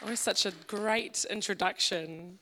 Always 0.00 0.20
such 0.20 0.46
a 0.46 0.52
great 0.68 1.26
introduction. 1.28 2.38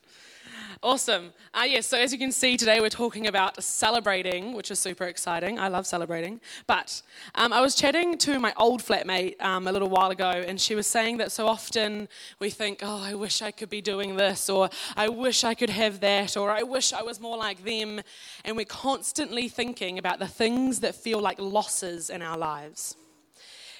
Awesome. 0.82 1.32
Uh, 1.54 1.64
yes, 1.66 1.86
so 1.86 1.96
as 1.96 2.12
you 2.12 2.18
can 2.18 2.30
see 2.30 2.58
today, 2.58 2.80
we're 2.80 2.90
talking 2.90 3.28
about 3.28 3.62
celebrating, 3.62 4.52
which 4.52 4.70
is 4.70 4.78
super 4.78 5.04
exciting. 5.04 5.58
I 5.58 5.68
love 5.68 5.86
celebrating. 5.86 6.38
But 6.66 7.00
um, 7.34 7.54
I 7.54 7.62
was 7.62 7.74
chatting 7.74 8.18
to 8.18 8.38
my 8.38 8.52
old 8.58 8.82
flatmate 8.82 9.40
um, 9.40 9.66
a 9.68 9.72
little 9.72 9.88
while 9.88 10.10
ago, 10.10 10.44
and 10.46 10.60
she 10.60 10.74
was 10.74 10.86
saying 10.86 11.16
that 11.16 11.32
so 11.32 11.46
often 11.46 12.08
we 12.40 12.50
think, 12.50 12.80
oh, 12.82 13.02
I 13.02 13.14
wish 13.14 13.40
I 13.40 13.52
could 13.52 13.70
be 13.70 13.80
doing 13.80 14.16
this, 14.16 14.50
or 14.50 14.68
I 14.94 15.08
wish 15.08 15.42
I 15.42 15.54
could 15.54 15.70
have 15.70 16.00
that, 16.00 16.36
or 16.36 16.50
I 16.50 16.62
wish 16.62 16.92
I 16.92 17.02
was 17.02 17.20
more 17.20 17.38
like 17.38 17.64
them. 17.64 18.02
And 18.44 18.54
we're 18.54 18.66
constantly 18.66 19.48
thinking 19.48 19.96
about 19.98 20.18
the 20.18 20.28
things 20.28 20.80
that 20.80 20.94
feel 20.94 21.20
like 21.20 21.40
losses 21.40 22.10
in 22.10 22.20
our 22.20 22.36
lives 22.36 22.96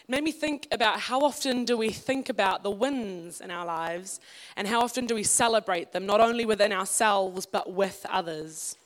made 0.09 0.23
me 0.23 0.33
think 0.33 0.69
about 0.71 1.01
how 1.01 1.21
often 1.21 1.65
do 1.65 1.77
we 1.77 1.91
think 1.91 2.29
about 2.29 2.63
the 2.63 2.71
wins 2.71 3.41
in 3.41 3.51
our 3.51 3.67
lives 3.67 4.21
and 4.57 4.69
how 4.69 4.81
often 4.81 5.07
do 5.07 5.15
we 5.15 5.23
celebrate 5.23 5.93
them, 5.93 6.07
not 6.07 6.21
only 6.21 6.45
within 6.45 6.73
ourselves, 6.73 7.47
but 7.47 7.73
with 7.73 8.07
others. 8.09 8.77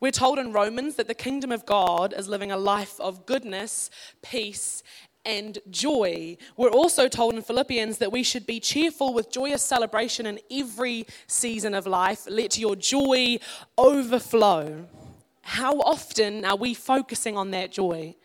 We're 0.00 0.10
told 0.10 0.38
in 0.38 0.52
Romans 0.52 0.96
that 0.96 1.08
the 1.08 1.14
kingdom 1.14 1.52
of 1.52 1.64
God 1.64 2.12
is 2.12 2.28
living 2.28 2.50
a 2.50 2.56
life 2.56 3.00
of 3.00 3.24
goodness, 3.24 3.88
peace, 4.20 4.82
and 5.24 5.58
joy. 5.70 6.36
We're 6.56 6.70
also 6.70 7.08
told 7.08 7.34
in 7.34 7.42
Philippians 7.42 7.98
that 7.98 8.10
we 8.10 8.22
should 8.22 8.44
be 8.44 8.60
cheerful 8.60 9.14
with 9.14 9.30
joyous 9.30 9.62
celebration 9.62 10.26
in 10.26 10.40
every 10.50 11.06
season 11.26 11.74
of 11.74 11.86
life. 11.86 12.26
Let 12.28 12.58
your 12.58 12.74
joy 12.74 13.38
overflow. 13.78 14.86
How 15.42 15.80
often 15.80 16.44
are 16.44 16.56
we 16.56 16.74
focusing 16.74 17.36
on 17.36 17.52
that 17.52 17.70
joy? 17.70 18.16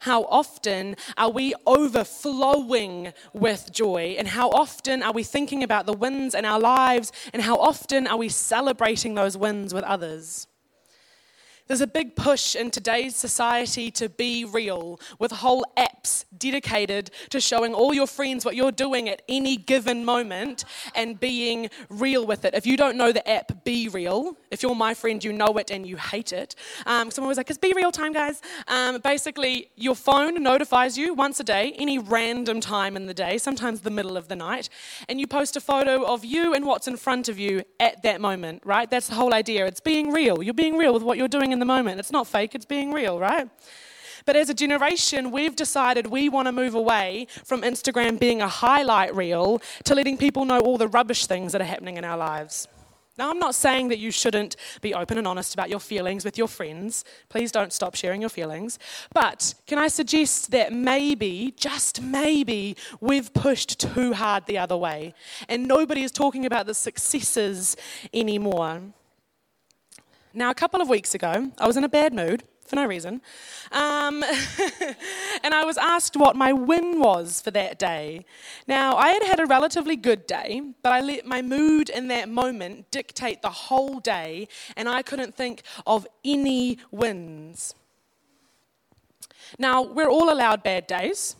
How 0.00 0.24
often 0.24 0.96
are 1.18 1.30
we 1.30 1.54
overflowing 1.66 3.12
with 3.34 3.70
joy? 3.70 4.16
And 4.18 4.26
how 4.28 4.48
often 4.50 5.02
are 5.02 5.12
we 5.12 5.22
thinking 5.22 5.62
about 5.62 5.84
the 5.84 5.92
wins 5.92 6.34
in 6.34 6.44
our 6.44 6.58
lives? 6.58 7.12
And 7.34 7.42
how 7.42 7.56
often 7.56 8.06
are 8.06 8.16
we 8.16 8.30
celebrating 8.30 9.14
those 9.14 9.36
wins 9.36 9.74
with 9.74 9.84
others? 9.84 10.46
There's 11.70 11.80
a 11.80 11.86
big 11.86 12.16
push 12.16 12.56
in 12.56 12.72
today's 12.72 13.14
society 13.14 13.92
to 13.92 14.08
be 14.08 14.44
real, 14.44 14.98
with 15.20 15.30
whole 15.30 15.64
apps 15.76 16.24
dedicated 16.36 17.12
to 17.28 17.40
showing 17.40 17.74
all 17.74 17.94
your 17.94 18.08
friends 18.08 18.44
what 18.44 18.56
you're 18.56 18.72
doing 18.72 19.08
at 19.08 19.22
any 19.28 19.56
given 19.56 20.04
moment 20.04 20.64
and 20.96 21.20
being 21.20 21.70
real 21.88 22.26
with 22.26 22.44
it. 22.44 22.54
If 22.54 22.66
you 22.66 22.76
don't 22.76 22.96
know 22.96 23.12
the 23.12 23.28
app 23.30 23.62
Be 23.62 23.86
Real, 23.86 24.36
if 24.50 24.64
you're 24.64 24.74
my 24.74 24.94
friend, 24.94 25.22
you 25.22 25.32
know 25.32 25.56
it 25.58 25.70
and 25.70 25.86
you 25.86 25.96
hate 25.96 26.32
it. 26.32 26.56
Um, 26.86 27.08
someone 27.12 27.28
was 27.28 27.38
like, 27.38 27.50
it's 27.50 27.58
Be 27.58 27.72
Real 27.72 27.92
time, 27.92 28.12
guys. 28.12 28.42
Um, 28.66 28.98
basically, 28.98 29.70
your 29.76 29.94
phone 29.94 30.42
notifies 30.42 30.98
you 30.98 31.14
once 31.14 31.38
a 31.38 31.44
day, 31.44 31.72
any 31.78 32.00
random 32.00 32.60
time 32.60 32.96
in 32.96 33.06
the 33.06 33.14
day, 33.14 33.38
sometimes 33.38 33.82
the 33.82 33.90
middle 33.90 34.16
of 34.16 34.26
the 34.26 34.34
night, 34.34 34.70
and 35.08 35.20
you 35.20 35.28
post 35.28 35.54
a 35.54 35.60
photo 35.60 36.04
of 36.04 36.24
you 36.24 36.52
and 36.52 36.66
what's 36.66 36.88
in 36.88 36.96
front 36.96 37.28
of 37.28 37.38
you 37.38 37.62
at 37.78 38.02
that 38.02 38.20
moment, 38.20 38.62
right? 38.64 38.90
That's 38.90 39.06
the 39.06 39.14
whole 39.14 39.32
idea. 39.32 39.66
It's 39.66 39.78
being 39.78 40.10
real. 40.10 40.42
You're 40.42 40.52
being 40.52 40.76
real 40.76 40.92
with 40.92 41.04
what 41.04 41.16
you're 41.16 41.28
doing 41.28 41.52
in 41.52 41.59
the 41.60 41.66
moment. 41.66 42.00
It's 42.00 42.12
not 42.12 42.26
fake, 42.26 42.54
it's 42.54 42.66
being 42.66 42.92
real, 42.92 43.18
right? 43.18 43.48
But 44.26 44.36
as 44.36 44.50
a 44.50 44.54
generation, 44.54 45.30
we've 45.30 45.56
decided 45.56 46.06
we 46.06 46.28
want 46.28 46.46
to 46.46 46.52
move 46.52 46.74
away 46.74 47.26
from 47.44 47.62
Instagram 47.62 48.18
being 48.18 48.42
a 48.42 48.48
highlight 48.48 49.14
reel 49.14 49.62
to 49.84 49.94
letting 49.94 50.18
people 50.18 50.44
know 50.44 50.60
all 50.60 50.76
the 50.78 50.88
rubbish 50.88 51.26
things 51.26 51.52
that 51.52 51.60
are 51.60 51.64
happening 51.64 51.96
in 51.96 52.04
our 52.04 52.16
lives. 52.16 52.68
Now, 53.18 53.28
I'm 53.28 53.38
not 53.38 53.54
saying 53.54 53.88
that 53.88 53.98
you 53.98 54.10
shouldn't 54.10 54.56
be 54.80 54.94
open 54.94 55.18
and 55.18 55.26
honest 55.26 55.52
about 55.52 55.68
your 55.68 55.80
feelings 55.80 56.24
with 56.24 56.38
your 56.38 56.48
friends. 56.48 57.04
Please 57.28 57.52
don't 57.52 57.70
stop 57.70 57.94
sharing 57.94 58.22
your 58.22 58.30
feelings. 58.30 58.78
But 59.12 59.54
can 59.66 59.78
I 59.78 59.88
suggest 59.88 60.52
that 60.52 60.72
maybe, 60.72 61.52
just 61.54 62.00
maybe, 62.00 62.78
we've 63.00 63.34
pushed 63.34 63.78
too 63.78 64.14
hard 64.14 64.46
the 64.46 64.56
other 64.56 64.76
way 64.76 65.12
and 65.50 65.68
nobody 65.68 66.02
is 66.02 66.12
talking 66.12 66.46
about 66.46 66.64
the 66.64 66.72
successes 66.72 67.76
anymore? 68.14 68.80
Now, 70.32 70.50
a 70.50 70.54
couple 70.54 70.80
of 70.80 70.88
weeks 70.88 71.14
ago, 71.14 71.50
I 71.58 71.66
was 71.66 71.76
in 71.76 71.84
a 71.84 71.88
bad 71.88 72.14
mood 72.14 72.44
for 72.70 72.76
no 72.76 72.86
reason. 72.86 73.20
Um, 73.72 74.22
and 75.42 75.52
I 75.52 75.64
was 75.64 75.76
asked 75.76 76.16
what 76.16 76.36
my 76.36 76.52
win 76.52 77.00
was 77.00 77.40
for 77.40 77.50
that 77.50 77.78
day. 77.80 78.24
Now, 78.68 78.96
I 78.96 79.08
had 79.08 79.24
had 79.24 79.40
a 79.40 79.46
relatively 79.46 79.96
good 79.96 80.26
day, 80.28 80.62
but 80.82 80.92
I 80.92 81.00
let 81.00 81.26
my 81.26 81.42
mood 81.42 81.90
in 81.90 82.06
that 82.08 82.28
moment 82.28 82.90
dictate 82.92 83.42
the 83.42 83.50
whole 83.50 83.98
day, 83.98 84.46
and 84.76 84.88
I 84.88 85.02
couldn't 85.02 85.34
think 85.34 85.62
of 85.84 86.06
any 86.24 86.78
wins. 86.92 87.74
Now, 89.58 89.82
we're 89.82 90.08
all 90.08 90.32
allowed 90.32 90.62
bad 90.62 90.86
days 90.86 91.34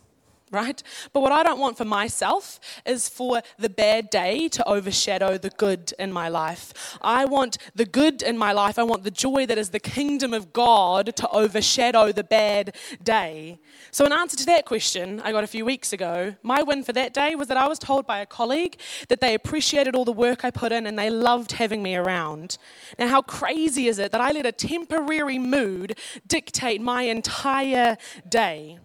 right? 0.51 0.83
But 1.13 1.21
what 1.21 1.33
I 1.33 1.43
don't 1.43 1.61
want 1.61 1.79
for 1.79 1.85
myself 1.85 2.59
is 2.85 3.09
for 3.09 3.41
the 3.59 3.69
bad 3.69 4.11
day 4.11 4.49
to 4.49 4.69
overshadow 4.69 5.39
the 5.39 5.51
good 5.51 5.93
in 5.99 6.13
my 6.13 6.29
life. 6.29 6.99
I 7.01 7.25
want 7.25 7.59
the 7.75 7.85
good 7.85 8.23
in 8.23 8.37
my 8.37 8.53
life, 8.53 8.79
I 8.79 8.83
want 8.83 9.05
the 9.05 9.11
joy 9.11 9.47
that 9.47 9.59
is 9.59 9.71
the 9.71 9.81
kingdom 9.81 10.35
of 10.35 10.53
God 10.53 11.15
to 11.17 11.29
overshadow 11.31 12.13
the 12.13 12.25
bad 12.25 12.75
day. 13.03 13.61
So, 13.93 14.05
in 14.05 14.13
answer 14.13 14.37
to 14.39 14.47
that 14.47 14.67
question 14.67 15.21
I 15.21 15.33
got 15.33 15.45
a 15.45 15.49
few 15.49 15.65
weeks 15.65 15.93
ago, 15.93 16.35
my 16.43 16.63
win 16.63 16.83
for 16.83 16.93
that 16.93 17.15
day 17.15 17.35
was 17.35 17.49
that 17.49 17.57
I 17.57 17.69
was 17.69 17.79
told 17.79 18.07
by 18.07 18.19
a 18.19 18.27
colleague 18.27 18.81
that 19.09 19.21
they 19.21 19.35
appreciated 19.35 19.95
all 19.95 20.05
the 20.05 20.13
work 20.13 20.45
I 20.45 20.51
put 20.51 20.73
in 20.73 20.87
and 20.87 20.99
they 20.99 21.11
loved 21.11 21.53
having 21.53 21.83
me 21.83 21.95
around. 21.95 22.59
Now, 22.99 23.09
how 23.09 23.23
crazy 23.23 23.87
is 23.87 23.99
it 23.99 24.13
that 24.13 24.21
I 24.21 24.33
let 24.33 24.47
a 24.47 24.53
temporary 24.53 25.39
mood 25.39 25.97
dictate 26.27 26.81
my 26.81 27.03
entire 27.03 27.97
day? 28.29 28.79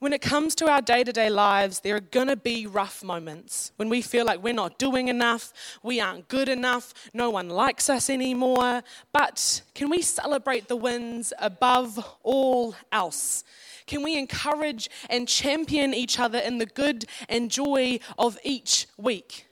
When 0.00 0.14
it 0.14 0.22
comes 0.22 0.54
to 0.54 0.70
our 0.70 0.80
day 0.80 1.04
to 1.04 1.12
day 1.12 1.28
lives, 1.28 1.80
there 1.80 1.94
are 1.94 2.00
going 2.00 2.28
to 2.28 2.36
be 2.36 2.66
rough 2.66 3.04
moments 3.04 3.70
when 3.76 3.90
we 3.90 4.00
feel 4.00 4.24
like 4.24 4.42
we're 4.42 4.54
not 4.54 4.78
doing 4.78 5.08
enough, 5.08 5.52
we 5.82 6.00
aren't 6.00 6.26
good 6.28 6.48
enough, 6.48 6.94
no 7.12 7.28
one 7.28 7.50
likes 7.50 7.90
us 7.90 8.08
anymore. 8.08 8.82
But 9.12 9.60
can 9.74 9.90
we 9.90 10.00
celebrate 10.00 10.68
the 10.68 10.76
wins 10.76 11.34
above 11.38 12.02
all 12.22 12.74
else? 12.90 13.44
Can 13.86 14.02
we 14.02 14.16
encourage 14.16 14.88
and 15.10 15.28
champion 15.28 15.92
each 15.92 16.18
other 16.18 16.38
in 16.38 16.56
the 16.56 16.64
good 16.64 17.04
and 17.28 17.50
joy 17.50 18.00
of 18.18 18.38
each 18.42 18.86
week? 18.96 19.49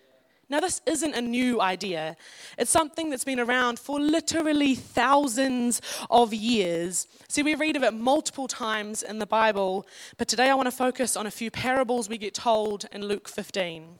Now, 0.50 0.60
this 0.60 0.80
isn't 0.86 1.14
a 1.14 1.20
new 1.20 1.60
idea. 1.60 2.16
It's 2.56 2.70
something 2.70 3.10
that's 3.10 3.24
been 3.24 3.38
around 3.38 3.78
for 3.78 4.00
literally 4.00 4.74
thousands 4.74 5.82
of 6.08 6.32
years. 6.32 7.06
See, 7.28 7.42
we 7.42 7.54
read 7.54 7.76
of 7.76 7.82
it 7.82 7.92
multiple 7.92 8.48
times 8.48 9.02
in 9.02 9.18
the 9.18 9.26
Bible, 9.26 9.86
but 10.16 10.26
today 10.26 10.48
I 10.48 10.54
want 10.54 10.66
to 10.66 10.76
focus 10.76 11.16
on 11.16 11.26
a 11.26 11.30
few 11.30 11.50
parables 11.50 12.08
we 12.08 12.16
get 12.16 12.32
told 12.32 12.86
in 12.92 13.04
Luke 13.04 13.28
15. 13.28 13.98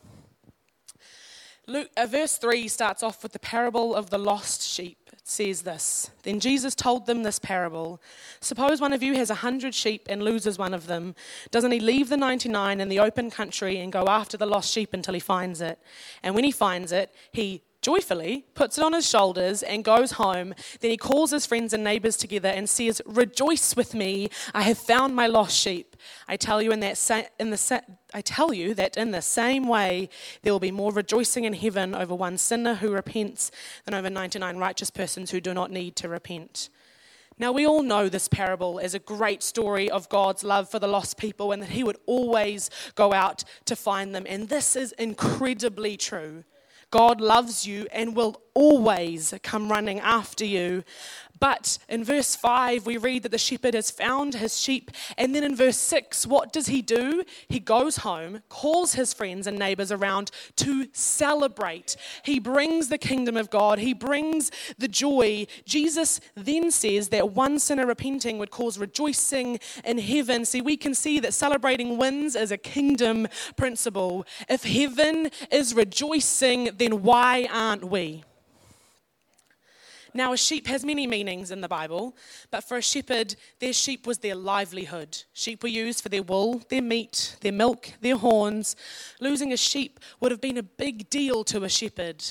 Luke, 1.69 1.91
uh, 1.99 2.07
verse 2.07 2.39
3 2.39 2.67
starts 2.67 3.03
off 3.03 3.23
with 3.23 3.33
the 3.33 3.39
parable 3.39 3.95
of 3.95 4.09
the 4.09 4.17
lost 4.17 4.63
sheep 4.63 4.97
It 5.13 5.21
says 5.29 5.63
this 5.63 6.11
Then 6.23 6.41
Jesus 6.41 6.75
told 6.75 7.05
them 7.05 7.25
this 7.25 7.39
parable 7.39 8.01
Suppose 8.41 8.81
one 8.81 8.95
of 8.95 9.03
you 9.03 9.13
has 9.17 9.29
a 9.29 9.35
hundred 9.35 9.75
sheep 9.75 10.07
and 10.09 10.23
loses 10.23 10.57
one 10.57 10.73
of 10.73 10.87
them. 10.87 11.15
Doesn't 11.51 11.71
he 11.71 11.79
leave 11.79 12.09
the 12.09 12.17
99 12.17 12.81
in 12.81 12.89
the 12.89 12.99
open 12.99 13.31
country 13.31 13.77
and 13.81 13.93
go 13.93 14.07
after 14.09 14.39
the 14.39 14.47
lost 14.47 14.73
sheep 14.73 14.95
until 14.95 15.13
he 15.13 15.21
finds 15.21 15.61
it? 15.61 15.79
And 16.23 16.35
when 16.35 16.45
he 16.45 16.53
finds 16.53 16.91
it, 16.91 17.15
he 17.33 17.63
joyfully 17.83 18.45
puts 18.55 18.79
it 18.79 18.85
on 18.85 18.93
his 18.93 19.09
shoulders 19.09 19.63
and 19.63 19.85
goes 19.85 20.13
home. 20.13 20.55
Then 20.81 20.91
he 20.91 20.97
calls 20.97 21.31
his 21.31 21.47
friends 21.47 21.73
and 21.73 21.85
neighbors 21.85 22.17
together 22.17 22.49
and 22.49 22.69
says, 22.69 23.01
Rejoice 23.07 23.77
with 23.77 23.95
me, 23.95 24.31
I 24.55 24.63
have 24.63 24.79
found 24.79 25.15
my 25.15 25.27
lost 25.27 25.57
sheep. 25.57 25.97
I 26.27 26.37
tell 26.37 26.61
you 26.61 26.73
in 26.73 26.81
that 26.81 26.99
sa- 26.99 27.23
in 27.39 27.51
the 27.51 27.57
sa- 27.57 27.81
I 28.15 28.21
tell 28.21 28.53
you 28.53 28.75
that 28.75 28.97
in 28.97 29.11
the 29.11 29.23
same 29.23 29.69
way 29.69 30.09
there 30.43 30.53
will 30.53 30.61
be 30.61 30.71
more 30.71 30.93
rejoicing 30.93 31.45
in 31.45 31.53
heaven 31.53 31.95
over 31.95 32.15
one 32.15 32.39
sinner 32.39 32.77
who 32.77 32.91
repents 32.91 33.51
than 33.85 33.95
over 33.95 34.11
99 34.11 34.57
righteous 34.57 34.91
persons 34.91 35.31
who 35.31 35.41
do 35.41 35.53
not 35.55 35.71
need 35.71 35.97
to 35.97 36.09
repent. 36.09 36.71
Now, 37.41 37.53
we 37.53 37.65
all 37.67 37.85
know 37.85 38.09
this 38.09 38.27
parable 38.27 38.81
as 38.81 38.95
a 38.95 38.99
great 38.99 39.45
story 39.45 39.89
of 39.89 40.09
God's 40.09 40.43
love 40.43 40.69
for 40.69 40.81
the 40.81 40.89
lost 40.89 41.17
people 41.17 41.53
and 41.53 41.63
that 41.63 41.71
He 41.71 41.85
would 41.85 41.99
always 42.05 42.69
go 42.97 43.13
out 43.13 43.45
to 43.67 43.77
find 43.77 44.13
them. 44.13 44.27
And 44.29 44.49
this 44.49 44.75
is 44.75 44.91
incredibly 44.93 45.97
true. 45.97 46.43
God 46.91 47.21
loves 47.21 47.67
you 47.67 47.87
and 47.93 48.17
will 48.17 48.41
always 48.59 49.33
come 49.45 49.71
running 49.71 50.01
after 50.01 50.45
you. 50.45 50.83
But 51.41 51.79
in 51.89 52.03
verse 52.03 52.35
5, 52.35 52.85
we 52.85 52.97
read 52.97 53.23
that 53.23 53.29
the 53.29 53.39
shepherd 53.39 53.75
has 53.75 53.93
found 53.93 54.35
his 54.35 54.59
sheep. 54.59 54.91
And 55.17 55.33
then 55.33 55.45
in 55.45 55.55
verse 55.55 55.77
6, 55.77 56.27
what 56.27 56.53
does 56.53 56.67
he 56.67 56.83
do? 56.83 57.23
He 57.49 57.61
goes 57.61 57.99
home, 57.99 58.43
calls 58.49 58.95
his 58.95 59.15
friends 59.15 59.47
and 59.47 59.57
neighbors 59.57 59.93
around 59.93 60.33
to 60.57 60.89
celebrate. 60.93 61.95
He 62.25 62.41
brings 62.41 62.89
the 62.89 62.99
kingdom 62.99 63.37
of 63.37 63.51
God, 63.51 63.79
he 63.79 63.95
brings 63.95 64.51
the 64.77 64.89
joy. 64.89 65.47
Jesus 65.65 66.21
then 66.35 66.73
says 66.73 67.11
that 67.11 67.31
one 67.31 67.61
sinner 67.61 67.87
repenting 67.87 68.39
would 68.39 68.51
cause 68.51 68.77
rejoicing 68.77 69.61
in 69.85 69.99
heaven. 69.99 70.45
See, 70.45 70.61
we 70.61 70.77
can 70.77 70.95
see 70.95 71.21
that 71.21 71.35
celebrating 71.35 71.99
wins 71.99 72.35
is 72.35 72.51
a 72.51 72.59
kingdom 72.59 73.29
principle. 73.57 74.27
If 74.49 74.65
heaven 74.65 75.31
is 75.53 75.75
rejoicing, 75.75 76.71
then 76.77 77.05
why 77.05 77.49
aren't 77.53 77.85
we? 77.85 78.25
Now, 80.19 80.33
a 80.33 80.37
sheep 80.37 80.67
has 80.67 80.85
many 80.85 81.07
meanings 81.07 81.53
in 81.53 81.61
the 81.61 81.69
Bible, 81.69 82.17
but 82.51 82.65
for 82.65 82.77
a 82.77 82.83
shepherd, 82.83 83.37
their 83.61 83.73
sheep 83.73 84.05
was 84.05 84.19
their 84.19 84.35
livelihood. 84.35 85.23
Sheep 85.33 85.63
were 85.63 85.69
used 85.69 86.03
for 86.03 86.09
their 86.09 86.25
wool, 86.25 86.61
their 86.71 86.83
meat, 86.83 87.37
their 87.41 87.53
milk, 87.53 87.93
their 88.01 88.17
horns. 88.17 88.75
Losing 89.21 89.53
a 89.53 89.57
sheep 89.57 90.01
would 90.19 90.33
have 90.33 90.41
been 90.41 90.59
a 90.59 90.63
big 90.65 91.09
deal 91.09 91.45
to 91.45 91.63
a 91.63 91.69
shepherd. 91.69 92.25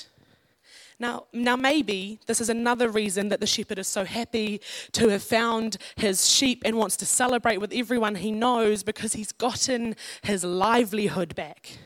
Now, 0.98 1.28
now, 1.32 1.56
maybe 1.56 2.20
this 2.26 2.42
is 2.42 2.50
another 2.50 2.90
reason 2.90 3.30
that 3.30 3.40
the 3.40 3.46
shepherd 3.46 3.78
is 3.78 3.88
so 3.88 4.04
happy 4.04 4.60
to 4.92 5.08
have 5.08 5.22
found 5.22 5.78
his 5.96 6.28
sheep 6.28 6.64
and 6.66 6.76
wants 6.76 6.96
to 6.98 7.06
celebrate 7.06 7.56
with 7.56 7.72
everyone 7.72 8.16
he 8.16 8.32
knows 8.32 8.82
because 8.82 9.14
he's 9.14 9.32
gotten 9.32 9.96
his 10.22 10.44
livelihood 10.44 11.34
back. 11.34 11.78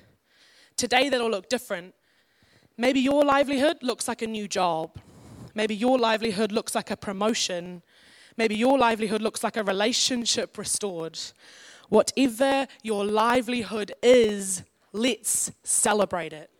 Today, 0.76 1.10
that'll 1.10 1.30
look 1.30 1.48
different. 1.48 1.94
Maybe 2.76 2.98
your 2.98 3.24
livelihood 3.24 3.84
looks 3.84 4.08
like 4.08 4.20
a 4.20 4.26
new 4.26 4.48
job. 4.48 4.98
Maybe 5.54 5.74
your 5.74 5.98
livelihood 5.98 6.52
looks 6.52 6.74
like 6.74 6.90
a 6.90 6.96
promotion. 6.96 7.82
Maybe 8.36 8.54
your 8.54 8.78
livelihood 8.78 9.22
looks 9.22 9.44
like 9.44 9.56
a 9.56 9.64
relationship 9.64 10.56
restored. 10.56 11.18
Whatever 11.88 12.66
your 12.82 13.04
livelihood 13.04 13.92
is, 14.02 14.62
let's 14.92 15.52
celebrate 15.62 16.32
it. 16.32 16.50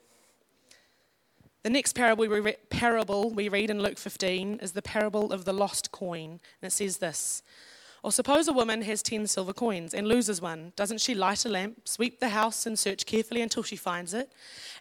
The 1.63 1.71
next 1.71 1.93
parable 1.95 2.27
we, 2.27 2.41
re- 2.41 2.57
parable 2.71 3.31
we 3.31 3.49
read 3.49 3.71
in 3.71 3.81
Luke 3.81 3.99
15 3.99 4.59
is 4.61 4.73
the 4.73 4.83
parable 4.83 5.33
of 5.33 5.45
the 5.45 5.53
lost 5.53 5.93
coin. 5.93 6.31
And 6.31 6.41
it 6.69 6.73
says 6.73 6.99
this 6.99 7.43
Or 8.03 8.11
suppose 8.11 8.49
a 8.49 8.53
woman 8.53 8.83
has 8.83 9.01
10 9.03 9.29
silver 9.29 9.53
coins 9.53 9.95
and 9.95 10.09
loses 10.09 10.41
one. 10.41 10.73
Doesn't 10.75 11.01
she 11.01 11.15
light 11.15 11.45
a 11.45 11.49
lamp, 11.49 11.89
sweep 11.89 12.19
the 12.19 12.31
house, 12.31 12.67
and 12.67 12.77
search 12.77 13.07
carefully 13.07 13.43
until 13.43 13.63
she 13.63 13.77
finds 13.77 14.13
it? 14.13 14.33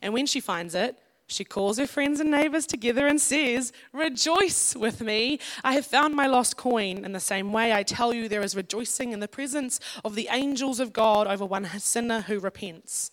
And 0.02 0.12
when 0.12 0.26
she 0.26 0.40
finds 0.40 0.74
it, 0.74 0.98
she 1.32 1.44
calls 1.44 1.78
her 1.78 1.88
friends 1.88 2.20
and 2.20 2.30
neighbors 2.30 2.66
together 2.66 3.08
and 3.08 3.20
says, 3.20 3.72
Rejoice 3.94 4.76
with 4.76 5.02
me, 5.02 5.40
I 5.64 5.74
have 5.74 5.86
found 5.86 6.16
my 6.16 6.28
lost 6.28 6.58
coin. 6.58 7.06
In 7.06 7.14
the 7.14 7.20
same 7.20 7.54
way, 7.54 7.74
I 7.74 7.84
tell 7.84 8.14
you, 8.14 8.28
there 8.28 8.42
is 8.42 8.56
rejoicing 8.56 9.14
in 9.14 9.20
the 9.20 9.28
presence 9.28 9.80
of 10.04 10.16
the 10.16 10.28
angels 10.32 10.80
of 10.80 10.94
God 10.94 11.28
over 11.28 11.46
one 11.46 11.66
sinner 11.80 12.22
who 12.22 12.40
repents. 12.40 13.12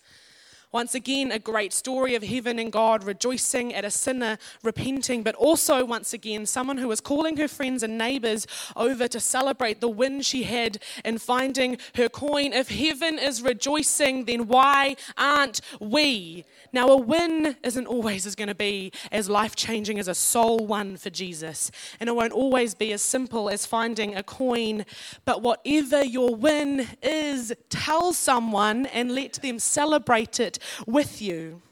Once 0.70 0.94
again, 0.94 1.32
a 1.32 1.38
great 1.38 1.72
story 1.72 2.14
of 2.14 2.22
heaven 2.22 2.58
and 2.58 2.70
God 2.70 3.02
rejoicing 3.02 3.72
at 3.72 3.86
a 3.86 3.90
sinner 3.90 4.36
repenting, 4.62 5.22
but 5.22 5.34
also, 5.36 5.82
once 5.82 6.12
again, 6.12 6.44
someone 6.44 6.76
who 6.76 6.88
was 6.88 7.00
calling 7.00 7.38
her 7.38 7.48
friends 7.48 7.82
and 7.82 7.96
neighbors 7.96 8.46
over 8.76 9.08
to 9.08 9.18
celebrate 9.18 9.80
the 9.80 9.88
win 9.88 10.20
she 10.20 10.42
had 10.42 10.76
in 11.06 11.16
finding 11.16 11.78
her 11.94 12.10
coin. 12.10 12.52
If 12.52 12.68
heaven 12.68 13.18
is 13.18 13.40
rejoicing, 13.40 14.26
then 14.26 14.46
why 14.46 14.96
aren't 15.16 15.62
we? 15.80 16.44
Now, 16.70 16.88
a 16.88 16.98
win 16.98 17.56
isn't 17.62 17.86
always 17.86 18.34
going 18.34 18.48
to 18.48 18.54
be 18.54 18.92
as 19.10 19.30
life 19.30 19.56
changing 19.56 19.98
as 19.98 20.06
a 20.06 20.14
soul 20.14 20.58
won 20.66 20.98
for 20.98 21.08
Jesus, 21.08 21.70
and 21.98 22.10
it 22.10 22.14
won't 22.14 22.34
always 22.34 22.74
be 22.74 22.92
as 22.92 23.00
simple 23.00 23.48
as 23.48 23.64
finding 23.64 24.14
a 24.14 24.22
coin. 24.22 24.84
But 25.24 25.40
whatever 25.40 26.04
your 26.04 26.34
win 26.34 26.88
is, 27.02 27.54
tell 27.70 28.12
someone 28.12 28.84
and 28.84 29.14
let 29.14 29.34
them 29.34 29.58
celebrate 29.58 30.38
it 30.38 30.57
with 30.86 31.20
you. 31.22 31.62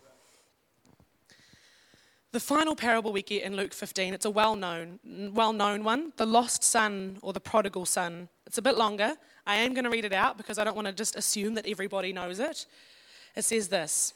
The 2.32 2.40
final 2.40 2.76
parable 2.76 3.12
we 3.12 3.22
get 3.22 3.44
in 3.44 3.56
Luke 3.56 3.72
15, 3.72 4.12
it's 4.12 4.26
a 4.26 4.30
well-known, 4.30 4.98
well-known 5.32 5.84
one, 5.84 6.12
the 6.16 6.26
lost 6.26 6.62
son 6.62 7.18
or 7.22 7.32
the 7.32 7.40
prodigal 7.40 7.86
son. 7.86 8.28
It's 8.46 8.58
a 8.58 8.62
bit 8.62 8.76
longer. 8.76 9.14
I 9.46 9.56
am 9.56 9.72
going 9.72 9.84
to 9.84 9.90
read 9.90 10.04
it 10.04 10.12
out 10.12 10.36
because 10.36 10.58
I 10.58 10.64
don't 10.64 10.74
want 10.74 10.86
to 10.86 10.92
just 10.92 11.16
assume 11.16 11.54
that 11.54 11.66
everybody 11.66 12.12
knows 12.12 12.38
it. 12.38 12.66
It 13.34 13.44
says 13.44 13.68
this. 13.68 14.12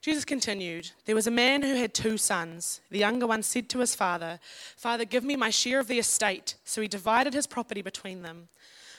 Jesus 0.00 0.24
continued, 0.24 0.90
There 1.06 1.14
was 1.14 1.26
a 1.26 1.30
man 1.30 1.62
who 1.62 1.76
had 1.76 1.94
two 1.94 2.18
sons. 2.18 2.80
The 2.90 2.98
younger 2.98 3.26
one 3.26 3.42
said 3.42 3.68
to 3.70 3.78
his 3.78 3.94
father, 3.94 4.38
Father, 4.76 5.04
give 5.04 5.24
me 5.24 5.36
my 5.36 5.50
share 5.50 5.80
of 5.80 5.88
the 5.88 5.98
estate. 5.98 6.56
So 6.64 6.82
he 6.82 6.88
divided 6.88 7.34
his 7.34 7.46
property 7.46 7.82
between 7.82 8.22
them. 8.22 8.48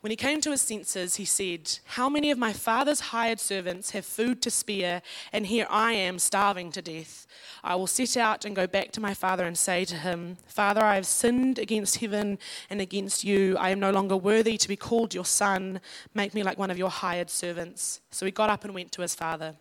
When 0.00 0.12
he 0.12 0.16
came 0.16 0.40
to 0.42 0.52
his 0.52 0.62
senses, 0.62 1.16
he 1.16 1.24
said, 1.24 1.80
How 1.84 2.08
many 2.08 2.30
of 2.30 2.38
my 2.38 2.52
father's 2.52 3.00
hired 3.00 3.40
servants 3.40 3.90
have 3.90 4.06
food 4.06 4.40
to 4.42 4.50
spare, 4.50 5.02
and 5.32 5.44
here 5.44 5.66
I 5.68 5.92
am 5.92 6.20
starving 6.20 6.70
to 6.72 6.82
death? 6.82 7.26
I 7.64 7.74
will 7.74 7.88
set 7.88 8.16
out 8.16 8.44
and 8.44 8.54
go 8.54 8.68
back 8.68 8.92
to 8.92 9.00
my 9.00 9.12
father 9.12 9.44
and 9.44 9.58
say 9.58 9.84
to 9.86 9.96
him, 9.96 10.36
Father, 10.46 10.84
I 10.84 10.94
have 10.94 11.06
sinned 11.06 11.58
against 11.58 11.96
heaven 11.96 12.38
and 12.70 12.80
against 12.80 13.24
you. 13.24 13.56
I 13.58 13.70
am 13.70 13.80
no 13.80 13.90
longer 13.90 14.16
worthy 14.16 14.56
to 14.56 14.68
be 14.68 14.76
called 14.76 15.14
your 15.14 15.24
son. 15.24 15.80
Make 16.14 16.32
me 16.32 16.44
like 16.44 16.58
one 16.58 16.70
of 16.70 16.78
your 16.78 16.90
hired 16.90 17.28
servants. 17.28 18.00
So 18.12 18.24
he 18.24 18.30
got 18.30 18.50
up 18.50 18.64
and 18.64 18.74
went 18.74 18.92
to 18.92 19.02
his 19.02 19.16
father. 19.16 19.56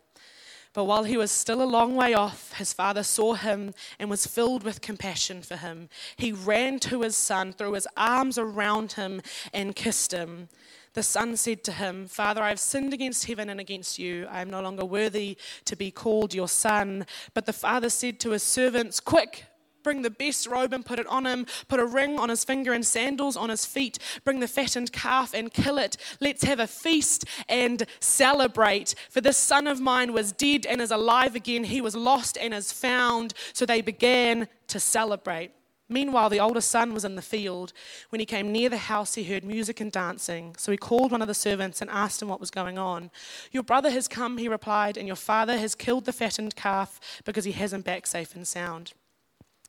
But 0.78 0.84
while 0.84 1.06
he 1.06 1.18
was 1.18 1.32
still 1.32 1.64
a 1.64 1.66
long 1.66 1.96
way 1.96 2.14
off, 2.14 2.54
his 2.54 2.72
father 2.72 3.02
saw 3.02 3.34
him 3.34 3.74
and 3.98 4.12
was 4.12 4.28
filled 4.28 4.62
with 4.62 4.80
compassion 4.80 5.42
for 5.42 5.56
him. 5.56 5.90
He 6.18 6.32
ran 6.32 6.78
to 6.82 7.02
his 7.02 7.16
son, 7.16 7.52
threw 7.52 7.74
his 7.74 7.88
arms 7.98 8.38
around 8.38 8.92
him, 8.92 9.24
and 9.52 9.76
kissed 9.76 10.12
him. 10.12 10.50
The 10.94 11.02
son 11.02 11.36
said 11.36 11.64
to 11.64 11.72
him, 11.72 12.06
Father, 12.08 12.44
I 12.44 12.50
have 12.50 12.60
sinned 12.60 12.94
against 12.94 13.26
heaven 13.26 13.50
and 13.50 13.60
against 13.60 13.98
you. 13.98 14.28
I 14.30 14.40
am 14.42 14.52
no 14.52 14.62
longer 14.62 14.86
worthy 14.86 15.36
to 15.66 15.76
be 15.76 15.90
called 15.90 16.36
your 16.36 16.48
son. 16.48 17.08
But 17.34 17.48
the 17.48 17.54
father 17.54 17.90
said 17.90 18.20
to 18.20 18.30
his 18.30 18.44
servants, 18.44 19.00
Quick, 19.00 19.46
Bring 19.88 20.02
the 20.02 20.10
best 20.10 20.48
robe 20.48 20.74
and 20.74 20.86
put 20.86 21.00
it 21.00 21.08
on 21.08 21.26
him. 21.26 21.46
Put 21.70 21.80
a 21.80 21.86
ring 21.86 22.20
on 22.20 22.28
his 22.28 22.44
finger 22.44 22.74
and 22.74 22.86
sandals 22.86 23.38
on 23.38 23.48
his 23.48 23.66
feet. 23.66 24.00
Bring 24.26 24.42
the 24.42 24.48
fattened 24.50 24.92
calf 24.92 25.34
and 25.34 25.54
kill 25.54 25.78
it. 25.78 25.96
Let's 26.20 26.44
have 26.44 26.60
a 26.60 26.68
feast 26.68 27.24
and 27.48 27.86
celebrate. 28.02 28.96
For 29.10 29.22
this 29.22 29.38
son 29.38 29.66
of 29.66 29.80
mine 29.80 30.12
was 30.12 30.34
dead 30.34 30.66
and 30.66 30.82
is 30.82 30.92
alive 30.92 31.36
again. 31.36 31.64
He 31.64 31.80
was 31.80 31.96
lost 31.96 32.38
and 32.38 32.54
is 32.54 32.74
found. 32.74 33.34
So 33.54 33.66
they 33.66 33.80
began 33.80 34.50
to 34.68 34.78
celebrate. 34.78 35.52
Meanwhile, 35.88 36.32
the 36.32 36.42
older 36.42 36.60
son 36.60 36.94
was 36.94 37.06
in 37.06 37.16
the 37.16 37.22
field. 37.22 37.72
When 38.10 38.20
he 38.20 38.26
came 38.26 38.52
near 38.52 38.68
the 38.68 38.76
house, 38.76 39.16
he 39.16 39.24
heard 39.24 39.46
music 39.46 39.80
and 39.80 39.90
dancing. 39.90 40.54
So 40.58 40.70
he 40.70 40.78
called 40.78 41.14
one 41.14 41.22
of 41.22 41.30
the 41.30 41.34
servants 41.34 41.80
and 41.80 41.90
asked 41.90 42.22
him 42.22 42.28
what 42.28 42.42
was 42.42 42.52
going 42.52 42.78
on. 42.78 43.10
Your 43.54 43.64
brother 43.64 43.92
has 43.92 44.10
come, 44.10 44.38
he 44.38 44.50
replied, 44.50 44.98
and 44.98 45.08
your 45.08 45.16
father 45.16 45.58
has 45.58 45.76
killed 45.76 46.04
the 46.04 46.12
fattened 46.12 46.58
calf 46.58 47.00
because 47.24 47.46
he 47.46 47.54
has 47.54 47.72
him 47.72 47.84
back 47.84 48.06
safe 48.06 48.36
and 48.36 48.46
sound. 48.46 48.92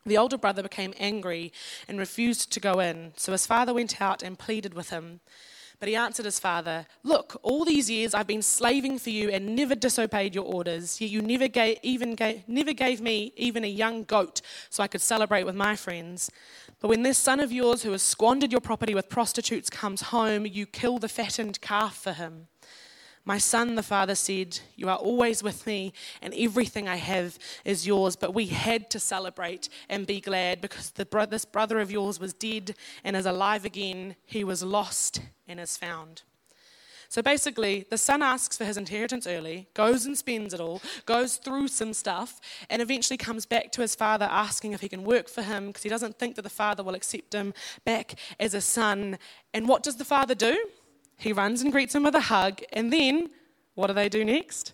The 0.09 0.19
older 0.19 0.39
brother 0.39 0.63
became 0.63 0.95
angry 0.99 1.53
and 1.87 1.99
refused 1.99 2.51
to 2.53 2.61
go 2.61 2.81
in, 2.81 3.13
so 3.17 3.33
his 3.33 3.47
father 3.47 3.75
went 3.75 4.01
out 4.01 4.23
and 4.23 4.39
pleaded 4.39 4.75
with 4.75 4.91
him. 4.91 5.21
But 5.81 5.89
he 5.89 5.95
answered 5.95 6.25
his 6.25 6.41
father, 6.41 6.87
Look, 7.05 7.39
all 7.43 7.65
these 7.65 7.89
years 7.89 8.13
I've 8.13 8.27
been 8.27 8.43
slaving 8.43 8.99
for 8.99 9.11
you 9.11 9.29
and 9.31 9.55
never 9.55 9.77
disobeyed 9.77 10.35
your 10.35 10.45
orders, 10.45 11.01
yet 11.01 11.11
you 11.11 11.23
never 11.23 11.47
gave, 11.47 11.79
even 11.83 12.15
gave, 12.17 12.43
never 12.49 12.73
gave 12.73 13.01
me 13.01 13.33
even 13.37 13.63
a 13.63 13.69
young 13.69 14.03
goat 14.03 14.41
so 14.71 14.83
I 14.83 14.89
could 14.89 15.01
celebrate 15.01 15.45
with 15.45 15.55
my 15.55 15.77
friends. 15.77 16.31
But 16.81 16.89
when 16.89 17.03
this 17.03 17.19
son 17.19 17.39
of 17.39 17.53
yours 17.53 17.83
who 17.83 17.93
has 17.93 18.03
squandered 18.03 18.51
your 18.51 18.61
property 18.61 18.95
with 18.95 19.09
prostitutes 19.09 19.71
comes 19.71 20.03
home, 20.03 20.47
you 20.47 20.67
kill 20.67 20.99
the 20.99 21.09
fattened 21.09 21.61
calf 21.61 21.97
for 21.97 22.13
him. 22.13 22.49
My 23.29 23.37
son, 23.37 23.75
the 23.75 23.83
father 23.83 24.15
said, 24.15 24.59
You 24.75 24.89
are 24.89 24.97
always 24.97 25.43
with 25.43 25.67
me, 25.67 25.93
and 26.23 26.33
everything 26.35 26.89
I 26.89 26.97
have 26.97 27.39
is 27.63 27.87
yours. 27.87 28.17
But 28.17 28.33
we 28.33 28.47
had 28.47 28.89
to 28.89 28.99
celebrate 28.99 29.69
and 29.91 30.07
be 30.07 30.19
glad 30.19 30.63
because 30.63 30.91
bro- 31.11 31.27
this 31.27 31.45
brother 31.45 31.79
of 31.79 31.91
yours 31.91 32.19
was 32.19 32.33
dead 32.33 32.75
and 33.05 33.15
is 33.15 33.27
alive 33.27 33.67
again. 33.67 34.17
He 34.25 34.45
was 34.45 34.63
lost 34.63 35.21
and 35.47 35.61
is 35.61 35.77
found. 35.77 36.23
So 37.11 37.21
basically, 37.21 37.85
the 37.91 37.99
son 37.99 38.23
asks 38.23 38.57
for 38.57 38.65
his 38.65 38.79
inheritance 38.79 39.27
early, 39.27 39.69
goes 39.75 40.07
and 40.07 40.17
spends 40.17 40.55
it 40.55 40.61
all, 40.61 40.81
goes 41.05 41.37
through 41.37 41.69
some 41.69 41.93
stuff, 41.93 42.41
and 42.71 42.81
eventually 42.81 43.19
comes 43.19 43.45
back 43.45 43.73
to 43.73 43.83
his 43.83 43.95
father 43.95 44.27
asking 44.31 44.73
if 44.73 44.81
he 44.81 44.89
can 44.89 45.05
work 45.05 45.29
for 45.29 45.43
him 45.43 45.67
because 45.67 45.83
he 45.83 45.91
doesn't 45.91 46.19
think 46.19 46.37
that 46.37 46.43
the 46.43 46.49
father 46.49 46.83
will 46.83 46.95
accept 46.95 47.35
him 47.35 47.53
back 47.85 48.15
as 48.41 48.55
a 48.55 48.63
son. 48.63 49.19
And 49.53 49.69
what 49.69 49.83
does 49.83 49.97
the 49.97 50.05
father 50.07 50.35
do? 50.35 50.57
He 51.19 51.33
runs 51.33 51.63
and 51.63 51.73
greets 51.73 51.95
him 51.95 52.05
with 52.05 52.15
a 52.15 52.21
hug, 52.21 52.61
and 52.73 52.93
then 52.93 53.31
what 53.75 53.89
do 53.89 53.93
they 53.93 54.09
do 54.09 54.25
next? 54.25 54.73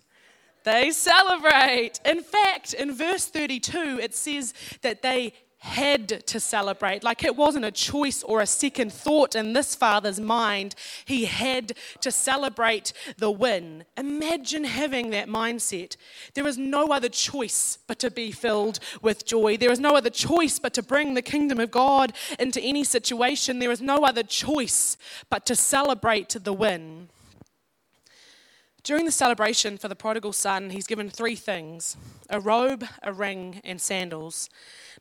They 0.63 0.91
celebrate. 0.91 1.99
In 2.05 2.21
fact, 2.21 2.73
in 2.73 2.93
verse 2.93 3.27
32, 3.27 3.99
it 4.01 4.15
says 4.15 4.53
that 4.81 5.01
they 5.01 5.33
had 5.59 6.25
to 6.27 6.39
celebrate. 6.39 7.03
Like 7.03 7.23
it 7.23 7.35
wasn't 7.35 7.65
a 7.65 7.71
choice 7.71 8.21
or 8.23 8.41
a 8.41 8.45
second 8.45 8.93
thought 8.93 9.35
in 9.35 9.53
this 9.53 9.75
father's 9.75 10.19
mind. 10.19 10.75
He 11.05 11.25
had 11.25 11.73
to 12.01 12.11
celebrate 12.11 12.93
the 13.17 13.31
win. 13.31 13.85
Imagine 13.97 14.65
having 14.65 15.09
that 15.09 15.27
mindset. 15.27 15.95
There 16.33 16.47
is 16.47 16.57
no 16.57 16.87
other 16.87 17.09
choice 17.09 17.79
but 17.87 17.99
to 17.99 18.11
be 18.11 18.31
filled 18.31 18.79
with 19.01 19.25
joy. 19.25 19.57
There 19.57 19.71
is 19.71 19.79
no 19.79 19.95
other 19.95 20.09
choice 20.09 20.59
but 20.59 20.73
to 20.75 20.83
bring 20.83 21.13
the 21.13 21.21
kingdom 21.21 21.59
of 21.59 21.71
God 21.71 22.13
into 22.37 22.61
any 22.61 22.83
situation. 22.83 23.59
There 23.59 23.71
is 23.71 23.81
no 23.81 24.03
other 24.03 24.23
choice 24.23 24.97
but 25.29 25.45
to 25.47 25.55
celebrate 25.55 26.29
the 26.29 26.53
win. 26.53 27.09
During 28.85 29.05
the 29.05 29.11
celebration 29.11 29.79
for 29.79 29.87
the 29.87 29.95
prodigal 29.95 30.31
son, 30.31 30.69
he's 30.69 30.85
given 30.85 31.09
three 31.09 31.35
things 31.35 31.97
a 32.29 32.39
robe, 32.39 32.85
a 33.01 33.11
ring, 33.11 33.59
and 33.63 33.81
sandals. 33.81 34.47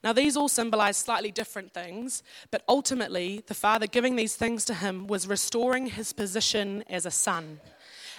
Now, 0.03 0.15
these 0.15 0.39
all 0.39 0.49
symbolize 0.49 0.97
slightly 0.97 1.31
different 1.31 1.75
things, 1.75 2.23
but 2.51 2.63
ultimately, 2.67 3.45
the 3.47 3.53
father 3.53 3.87
giving 3.87 4.17
these 4.17 4.37
things 4.37 4.65
to 4.67 4.75
him 4.75 5.07
was 5.07 5.27
restoring 5.27 5.89
his 5.89 6.15
position 6.15 6.83
as 6.89 7.05
a 7.05 7.11
son. 7.11 7.61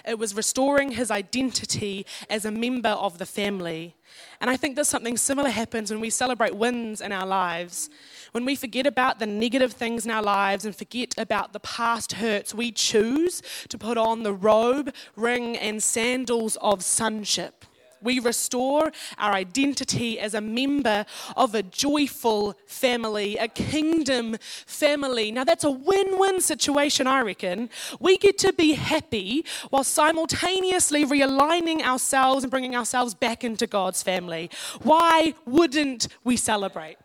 It 0.08 0.20
was 0.20 0.36
restoring 0.36 0.92
his 0.92 1.10
identity 1.10 2.06
as 2.30 2.46
a 2.46 2.52
member 2.52 2.90
of 2.90 3.18
the 3.18 3.26
family. 3.26 3.96
And 4.40 4.50
I 4.50 4.58
think 4.58 4.76
that 4.76 4.86
something 4.86 5.18
similar 5.18 5.50
happens 5.50 5.92
when 5.92 6.00
we 6.00 6.10
celebrate 6.10 6.56
wins 6.56 7.02
in 7.02 7.12
our 7.12 7.26
lives. 7.26 7.90
When 8.32 8.46
we 8.46 8.56
forget 8.56 8.86
about 8.86 9.20
the 9.20 9.26
negative 9.26 9.74
things 9.74 10.06
in 10.06 10.12
our 10.12 10.24
lives 10.24 10.66
and 10.66 10.76
forget 10.76 11.16
about 11.18 11.54
the 11.54 11.60
past 11.60 12.14
hurts, 12.14 12.54
we 12.54 12.72
choose 12.72 13.42
to 13.70 13.78
put 13.78 13.98
on 13.98 14.24
the 14.24 14.34
robe, 14.34 14.94
ring, 15.16 15.58
and 15.58 15.82
sandals 15.82 16.58
of 16.58 16.84
sonship. 16.84 17.66
We 18.06 18.20
restore 18.20 18.92
our 19.18 19.34
identity 19.34 20.20
as 20.20 20.34
a 20.34 20.42
member 20.42 21.06
of 21.36 21.54
a 21.56 21.64
joyful 21.64 22.56
family, 22.68 23.36
a 23.38 23.50
kingdom 23.50 24.38
family. 24.66 25.32
Now, 25.32 25.44
that's 25.44 25.66
a 25.66 25.72
win 25.72 26.18
win 26.18 26.40
situation, 26.40 27.08
I 27.08 27.22
reckon. 27.22 27.70
We 28.00 28.18
get 28.18 28.38
to 28.40 28.54
be 28.54 28.74
happy 28.74 29.46
while 29.70 29.84
simultaneously 29.84 31.06
realigning 31.06 31.82
ourselves 31.82 32.44
and 32.44 32.52
bringing 32.52 32.76
ourselves 32.76 33.14
back 33.14 33.44
into 33.44 33.68
God's 33.68 34.02
family. 34.02 34.50
Why 34.84 35.34
wouldn't 35.46 36.08
we 36.24 36.38
celebrate? 36.38 36.98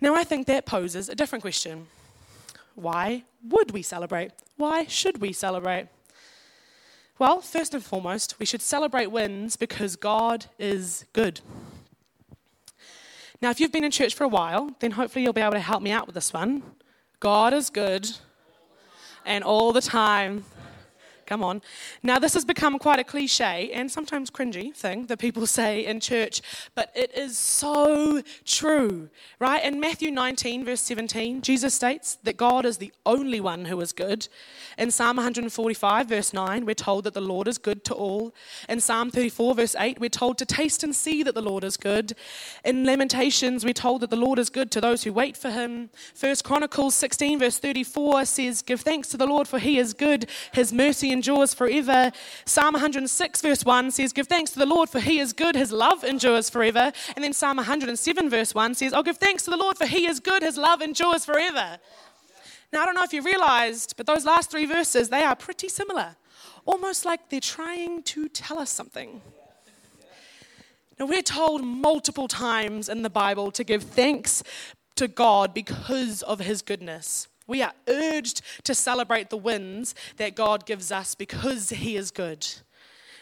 Now, 0.00 0.14
I 0.14 0.24
think 0.24 0.46
that 0.46 0.66
poses 0.66 1.08
a 1.08 1.14
different 1.14 1.42
question. 1.42 1.86
Why 2.74 3.24
would 3.42 3.70
we 3.70 3.82
celebrate? 3.82 4.32
Why 4.56 4.84
should 4.86 5.20
we 5.20 5.32
celebrate? 5.32 5.88
Well, 7.16 7.40
first 7.40 7.74
and 7.74 7.84
foremost, 7.84 8.40
we 8.40 8.46
should 8.46 8.60
celebrate 8.60 9.06
wins 9.06 9.56
because 9.56 9.94
God 9.94 10.46
is 10.58 11.04
good. 11.12 11.40
Now, 13.40 13.50
if 13.50 13.60
you've 13.60 13.70
been 13.70 13.84
in 13.84 13.92
church 13.92 14.14
for 14.14 14.24
a 14.24 14.28
while, 14.28 14.74
then 14.80 14.92
hopefully 14.92 15.22
you'll 15.22 15.32
be 15.32 15.40
able 15.40 15.52
to 15.52 15.60
help 15.60 15.80
me 15.80 15.92
out 15.92 16.06
with 16.06 16.16
this 16.16 16.32
one. 16.32 16.62
God 17.20 17.54
is 17.54 17.70
good 17.70 18.10
and 19.24 19.44
all 19.44 19.72
the 19.72 19.80
time. 19.80 20.44
Come 21.26 21.42
on. 21.42 21.62
Now, 22.02 22.18
this 22.18 22.34
has 22.34 22.44
become 22.44 22.78
quite 22.78 22.98
a 22.98 23.04
cliche 23.04 23.70
and 23.72 23.90
sometimes 23.90 24.30
cringy 24.30 24.74
thing 24.74 25.06
that 25.06 25.18
people 25.18 25.46
say 25.58 25.84
in 25.84 26.00
church, 26.00 26.42
but 26.74 26.92
it 26.94 27.16
is 27.16 27.36
so 27.36 28.22
true, 28.44 29.08
right? 29.38 29.64
In 29.64 29.80
Matthew 29.80 30.10
19, 30.10 30.64
verse 30.64 30.80
17, 30.82 31.42
Jesus 31.42 31.74
states 31.74 32.18
that 32.22 32.36
God 32.36 32.66
is 32.66 32.78
the 32.78 32.92
only 33.06 33.40
one 33.40 33.66
who 33.66 33.80
is 33.80 33.92
good. 33.92 34.28
In 34.78 34.90
Psalm 34.90 35.16
145, 35.16 36.08
verse 36.08 36.32
9, 36.32 36.66
we're 36.66 36.74
told 36.74 37.04
that 37.04 37.14
the 37.14 37.20
Lord 37.20 37.48
is 37.48 37.58
good 37.58 37.84
to 37.84 37.94
all. 37.94 38.34
In 38.68 38.80
Psalm 38.80 39.10
34, 39.10 39.54
verse 39.54 39.76
8, 39.78 40.00
we're 40.00 40.08
told 40.08 40.38
to 40.38 40.46
taste 40.46 40.82
and 40.82 40.94
see 40.94 41.22
that 41.22 41.34
the 41.34 41.42
Lord 41.42 41.64
is 41.64 41.76
good. 41.76 42.14
In 42.64 42.84
Lamentations, 42.84 43.64
we're 43.64 43.72
told 43.72 44.02
that 44.02 44.10
the 44.10 44.16
Lord 44.16 44.38
is 44.38 44.50
good 44.50 44.70
to 44.72 44.80
those 44.80 45.04
who 45.04 45.12
wait 45.12 45.36
for 45.36 45.50
him. 45.50 45.90
First 46.14 46.44
Chronicles 46.44 46.94
16, 46.94 47.38
verse 47.38 47.58
34 47.58 48.24
says, 48.24 48.62
Give 48.62 48.80
thanks 48.80 49.08
to 49.08 49.16
the 49.16 49.26
Lord, 49.26 49.48
for 49.48 49.58
he 49.58 49.78
is 49.78 49.94
good. 49.94 50.28
His 50.52 50.72
mercy 50.72 51.12
endures 51.14 51.54
forever. 51.54 52.12
Psalm 52.44 52.74
106, 52.74 53.40
verse 53.40 53.64
1 53.64 53.90
says, 53.92 54.12
Give 54.12 54.26
thanks 54.26 54.50
to 54.50 54.58
the 54.58 54.66
Lord, 54.66 54.90
for 54.90 55.00
he 55.00 55.18
is 55.18 55.32
good. 55.32 55.54
His 55.54 55.72
love 55.72 56.04
endures 56.04 56.50
forever. 56.50 56.92
And 57.16 57.24
then 57.24 57.32
Psalm 57.32 57.56
107, 57.56 58.28
verse 58.28 58.54
1 58.54 58.74
says, 58.74 58.92
Oh, 58.92 59.02
give 59.02 59.16
thanks 59.16 59.44
to 59.44 59.50
the 59.50 59.56
Lord, 59.56 59.78
for 59.78 59.86
he 59.86 60.06
is 60.06 60.20
good. 60.20 60.42
His 60.42 60.58
love 60.58 60.82
endures 60.82 61.24
forever. 61.24 61.78
Now, 62.70 62.82
I 62.82 62.86
don't 62.86 62.94
know 62.94 63.04
if 63.04 63.14
you 63.14 63.22
realized, 63.22 63.96
but 63.96 64.04
those 64.04 64.26
last 64.26 64.50
three 64.50 64.66
verses, 64.66 65.08
they 65.08 65.22
are 65.22 65.36
pretty 65.36 65.70
similar. 65.70 66.16
Almost 66.66 67.06
like 67.06 67.30
they're 67.30 67.40
trying 67.40 68.02
to 68.02 68.28
tell 68.28 68.58
us 68.58 68.70
something. 68.70 69.22
Now, 70.98 71.06
we're 71.06 71.22
told 71.22 71.64
multiple 71.64 72.28
times 72.28 72.88
in 72.88 73.02
the 73.02 73.10
Bible 73.10 73.50
to 73.52 73.64
give 73.64 73.82
thanks 73.82 74.42
to 74.96 75.08
God 75.08 75.54
because 75.54 76.22
of 76.22 76.40
his 76.40 76.62
goodness. 76.62 77.28
We 77.46 77.62
are 77.62 77.72
urged 77.88 78.42
to 78.64 78.74
celebrate 78.74 79.30
the 79.30 79.36
wins 79.36 79.94
that 80.16 80.34
God 80.34 80.66
gives 80.66 80.90
us 80.90 81.14
because 81.14 81.70
He 81.70 81.96
is 81.96 82.10
good. 82.10 82.46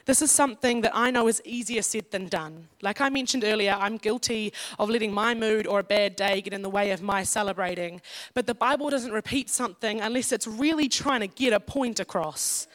This 0.05 0.21
is 0.21 0.33
something 0.33 0.81
that 0.81 0.91
I 0.95 1.13
know 1.13 1.29
is 1.29 1.41
easier 1.45 1.83
said 1.83 2.11
than 2.11 2.27
done. 2.27 2.67
Like 2.81 3.01
I 3.01 3.09
mentioned 3.09 3.45
earlier, 3.45 3.77
I'm 3.79 3.99
guilty 3.99 4.53
of 4.79 4.91
letting 4.91 5.13
my 5.13 5.33
mood 5.33 5.67
or 5.67 5.79
a 5.79 5.85
bad 5.85 6.17
day 6.17 6.41
get 6.41 6.53
in 6.53 6.63
the 6.63 6.71
way 6.71 6.91
of 6.91 7.03
my 7.03 7.23
celebrating. 7.23 8.01
But 8.35 8.47
the 8.47 8.55
Bible 8.55 8.91
doesn't 8.91 9.13
repeat 9.13 9.49
something 9.49 10.01
unless 10.01 10.33
it's 10.33 10.47
really 10.47 10.89
trying 10.89 11.21
to 11.21 11.29
get 11.29 11.53
a 11.53 11.61
point 11.61 12.01
across. 12.01 12.67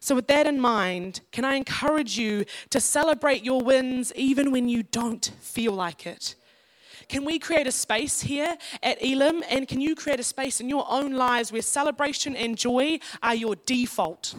So, 0.00 0.14
with 0.14 0.26
that 0.26 0.46
in 0.46 0.60
mind, 0.60 1.22
can 1.32 1.46
I 1.46 1.54
encourage 1.54 2.18
you 2.18 2.44
to 2.68 2.78
celebrate 2.78 3.42
your 3.42 3.62
wins 3.62 4.12
even 4.14 4.50
when 4.50 4.68
you 4.68 4.82
don't 4.82 5.24
feel 5.40 5.72
like 5.72 6.06
it? 6.06 6.34
Can 7.08 7.24
we 7.24 7.38
create 7.38 7.66
a 7.66 7.72
space 7.72 8.20
here 8.20 8.56
at 8.82 9.02
Elim? 9.02 9.42
And 9.48 9.68
can 9.68 9.80
you 9.80 9.94
create 9.94 10.20
a 10.20 10.24
space 10.24 10.60
in 10.60 10.68
your 10.68 10.86
own 10.88 11.12
lives 11.12 11.52
where 11.52 11.62
celebration 11.62 12.36
and 12.36 12.56
joy 12.56 12.98
are 13.22 13.34
your 13.34 13.56
default? 13.56 14.34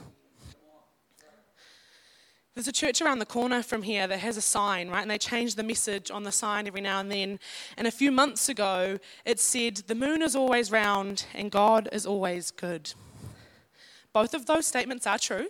There's 2.56 2.70
a 2.70 2.72
church 2.72 3.02
around 3.02 3.20
the 3.20 3.26
corner 3.26 3.62
from 3.62 3.82
here 3.82 4.08
that 4.08 4.20
has 4.20 4.38
a 4.38 4.42
sign, 4.42 4.88
right? 4.88 5.02
And 5.02 5.12
they 5.12 5.18
change 5.18 5.56
the 5.56 5.64
message 5.64 6.10
on 6.10 6.24
the 6.24 6.32
sign 6.32 6.68
every 6.68 6.80
now 6.80 7.02
and 7.02 7.12
then. 7.12 7.38
And 7.76 7.86
a 7.86 7.92
few 7.92 8.14
months 8.14 8.48
ago, 8.48 8.98
it 9.26 9.42
said, 9.42 9.76
The 9.88 9.96
moon 9.96 10.22
is 10.22 10.38
always 10.38 10.72
round 10.72 11.26
and 11.34 11.52
God 11.52 11.90
is 11.92 12.06
always 12.06 12.52
good. 12.52 12.94
Both 14.14 14.34
of 14.34 14.46
those 14.46 14.66
statements 14.66 15.06
are 15.06 15.20
true, 15.20 15.48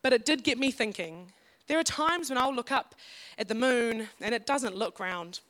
but 0.00 0.12
it 0.12 0.24
did 0.24 0.44
get 0.44 0.58
me 0.58 0.70
thinking. 0.70 1.32
There 1.66 1.80
are 1.80 1.84
times 1.84 2.30
when 2.30 2.38
I'll 2.38 2.54
look 2.54 2.70
up 2.70 2.94
at 3.36 3.48
the 3.48 3.56
moon 3.56 4.08
and 4.20 4.32
it 4.32 4.46
doesn't 4.46 4.76
look 4.76 5.00
round. 5.00 5.40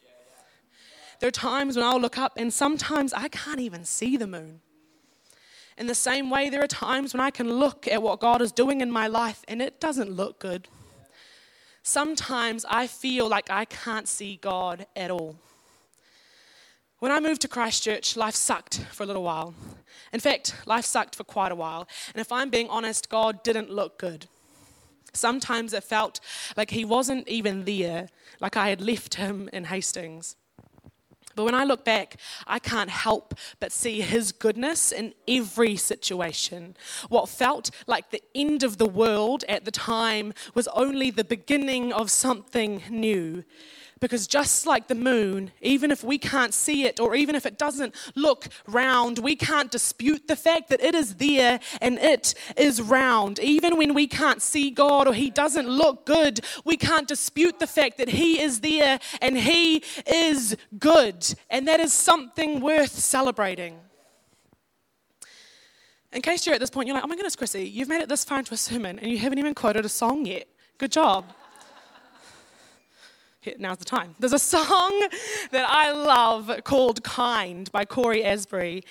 There 1.23 1.29
are 1.29 1.31
times 1.31 1.77
when 1.77 1.85
I'll 1.85 2.01
look 2.01 2.19
up 2.19 2.33
and 2.37 2.53
sometimes 2.53 3.13
I 3.13 3.29
can't 3.29 3.61
even 3.61 3.85
see 3.85 4.17
the 4.17 4.27
moon. 4.27 4.61
In 5.79 5.87
the 5.87 5.95
same 5.95 6.31
way, 6.31 6.51
there 6.51 6.65
are 6.65 6.67
times 6.67 7.15
when 7.15 7.21
I 7.21 7.31
can 7.31 7.49
look 7.49 7.87
at 7.87 8.03
what 8.03 8.19
God 8.19 8.43
is 8.43 8.51
doing 8.51 8.81
in 8.81 8.91
my 8.91 9.07
life 9.07 9.45
and 9.47 9.63
it 9.63 9.79
doesn't 9.81 10.11
look 10.11 10.41
good. 10.41 10.67
Sometimes 11.85 12.67
I 12.69 12.89
feel 12.89 13.29
like 13.29 13.49
I 13.51 13.67
can't 13.67 14.09
see 14.09 14.37
God 14.43 14.85
at 14.97 15.13
all. 15.13 15.37
When 16.99 17.13
I 17.13 17.21
moved 17.21 17.43
to 17.43 17.49
Christchurch, 17.49 18.17
life 18.17 18.35
sucked 18.35 18.81
for 18.91 19.05
a 19.05 19.07
little 19.07 19.23
while. 19.23 19.55
In 20.13 20.19
fact, 20.19 20.57
life 20.67 20.85
sucked 20.85 21.15
for 21.15 21.23
quite 21.23 21.53
a 21.53 21.55
while. 21.55 21.87
And 22.15 22.21
if 22.21 22.33
I'm 22.33 22.51
being 22.51 22.69
honest, 22.69 23.09
God 23.09 23.45
didn't 23.45 23.71
look 23.71 23.97
good. 23.97 24.27
Sometimes 25.13 25.73
it 25.73 25.85
felt 25.85 26.19
like 26.57 26.71
He 26.71 26.85
wasn't 26.85 27.29
even 27.29 27.65
there, 27.65 28.09
like 28.41 28.57
I 28.57 28.71
had 28.71 28.81
left 28.81 29.15
Him 29.15 29.49
in 29.53 29.67
Hastings. 29.67 30.35
But 31.35 31.45
when 31.45 31.55
I 31.55 31.65
look 31.65 31.85
back, 31.85 32.17
I 32.47 32.59
can't 32.59 32.91
help 32.91 33.35
but 33.61 33.73
see 33.73 34.01
his 34.01 34.33
goodness 34.33 34.93
in 34.93 35.15
every 35.27 35.77
situation. 35.77 36.77
What 37.09 37.29
felt 37.29 37.71
like 37.87 38.11
the 38.11 38.23
end 38.35 38.63
of 38.63 38.79
the 38.79 38.89
world 38.89 39.45
at 39.49 39.65
the 39.65 39.71
time 39.71 40.35
was 40.55 40.69
only 40.69 41.11
the 41.11 41.25
beginning 41.25 41.93
of 41.93 42.11
something 42.11 42.83
new. 42.91 43.45
Because 44.03 44.27
just 44.27 44.67
like 44.67 44.89
the 44.89 44.97
moon, 44.97 45.53
even 45.61 45.93
if 45.93 46.03
we 46.03 46.19
can't 46.19 46.53
see 46.53 46.87
it 46.87 46.99
or 46.99 47.15
even 47.15 47.37
if 47.37 47.47
it 47.47 47.57
doesn't 47.57 47.95
look 48.17 48.49
round, 48.67 49.21
we 49.21 49.37
can't 49.37 49.71
dispute 49.71 50.27
the 50.27 50.35
fact 50.35 50.71
that 50.71 50.83
it 50.83 50.97
is 50.97 51.15
there 51.15 51.61
and 51.81 52.01
it 52.01 52.35
is 52.57 52.83
round. 52.83 53.39
Even 53.39 53.77
when 53.77 53.95
we 53.95 54.09
can't 54.09 54.43
see 54.43 54.73
God 54.73 55.07
or 55.07 55.15
He 55.15 55.31
doesn't 55.31 55.69
look 55.69 56.05
good, 56.05 56.41
we 56.65 56.77
can't 56.77 57.07
dispute 57.07 57.61
the 57.61 57.67
fact 57.69 57.97
that 57.99 58.09
He 58.09 58.43
is 58.43 58.59
there 58.59 58.99
and 59.21 59.39
He 59.39 59.85
is 60.05 60.57
good. 60.81 61.25
And 61.49 61.69
that 61.69 61.79
is 61.79 61.93
something 61.93 62.59
worth 62.59 62.99
celebrating. 62.99 63.79
In 66.13 66.23
case 66.23 66.45
you're 66.45 66.57
at 66.57 66.61
this 66.61 66.71
point, 66.71 66.89
you're 66.89 66.97
like, 66.97 67.05
oh 67.05 67.07
my 67.07 67.15
goodness, 67.15 67.37
Chrissy, 67.37 67.69
you've 67.69 67.89
made 67.89 68.03
it 68.03 68.09
this 68.09 68.25
far 68.25 68.41
into 68.41 68.53
a 68.53 68.57
sermon 68.57 68.99
and 68.99 69.13
you 69.13 69.19
haven't 69.19 69.39
even 69.39 69.55
quoted 69.55 69.85
a 69.85 69.89
song 69.89 70.27
yet. 70.27 70.49
Good 70.77 70.91
job 70.91 71.33
now's 73.59 73.79
the 73.79 73.85
time. 73.85 74.15
There's 74.19 74.33
a 74.33 74.39
song 74.39 75.09
that 75.51 75.69
I 75.69 75.93
love 75.93 76.51
called 76.65 77.03
Kind 77.03 77.71
by 77.73 77.85
Cory 77.85 78.25
Asbury. 78.25 78.85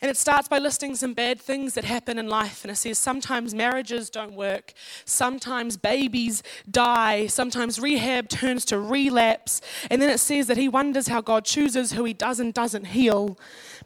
And 0.00 0.08
it 0.08 0.16
starts 0.16 0.46
by 0.46 0.58
listing 0.58 0.94
some 0.94 1.12
bad 1.12 1.40
things 1.40 1.74
that 1.74 1.84
happen 1.84 2.18
in 2.20 2.28
life. 2.28 2.62
And 2.62 2.70
it 2.70 2.76
says 2.76 2.98
sometimes 2.98 3.52
marriages 3.52 4.10
don't 4.10 4.34
work, 4.34 4.72
sometimes 5.04 5.76
babies 5.76 6.44
die, 6.70 7.26
sometimes 7.26 7.80
rehab 7.80 8.28
turns 8.28 8.64
to 8.66 8.78
relapse. 8.78 9.60
And 9.90 10.00
then 10.00 10.08
it 10.08 10.18
says 10.18 10.46
that 10.46 10.56
he 10.56 10.68
wonders 10.68 11.08
how 11.08 11.20
God 11.20 11.44
chooses 11.44 11.92
who 11.92 12.04
he 12.04 12.12
does 12.14 12.38
and 12.38 12.54
doesn't 12.54 12.86
heal. 12.88 13.38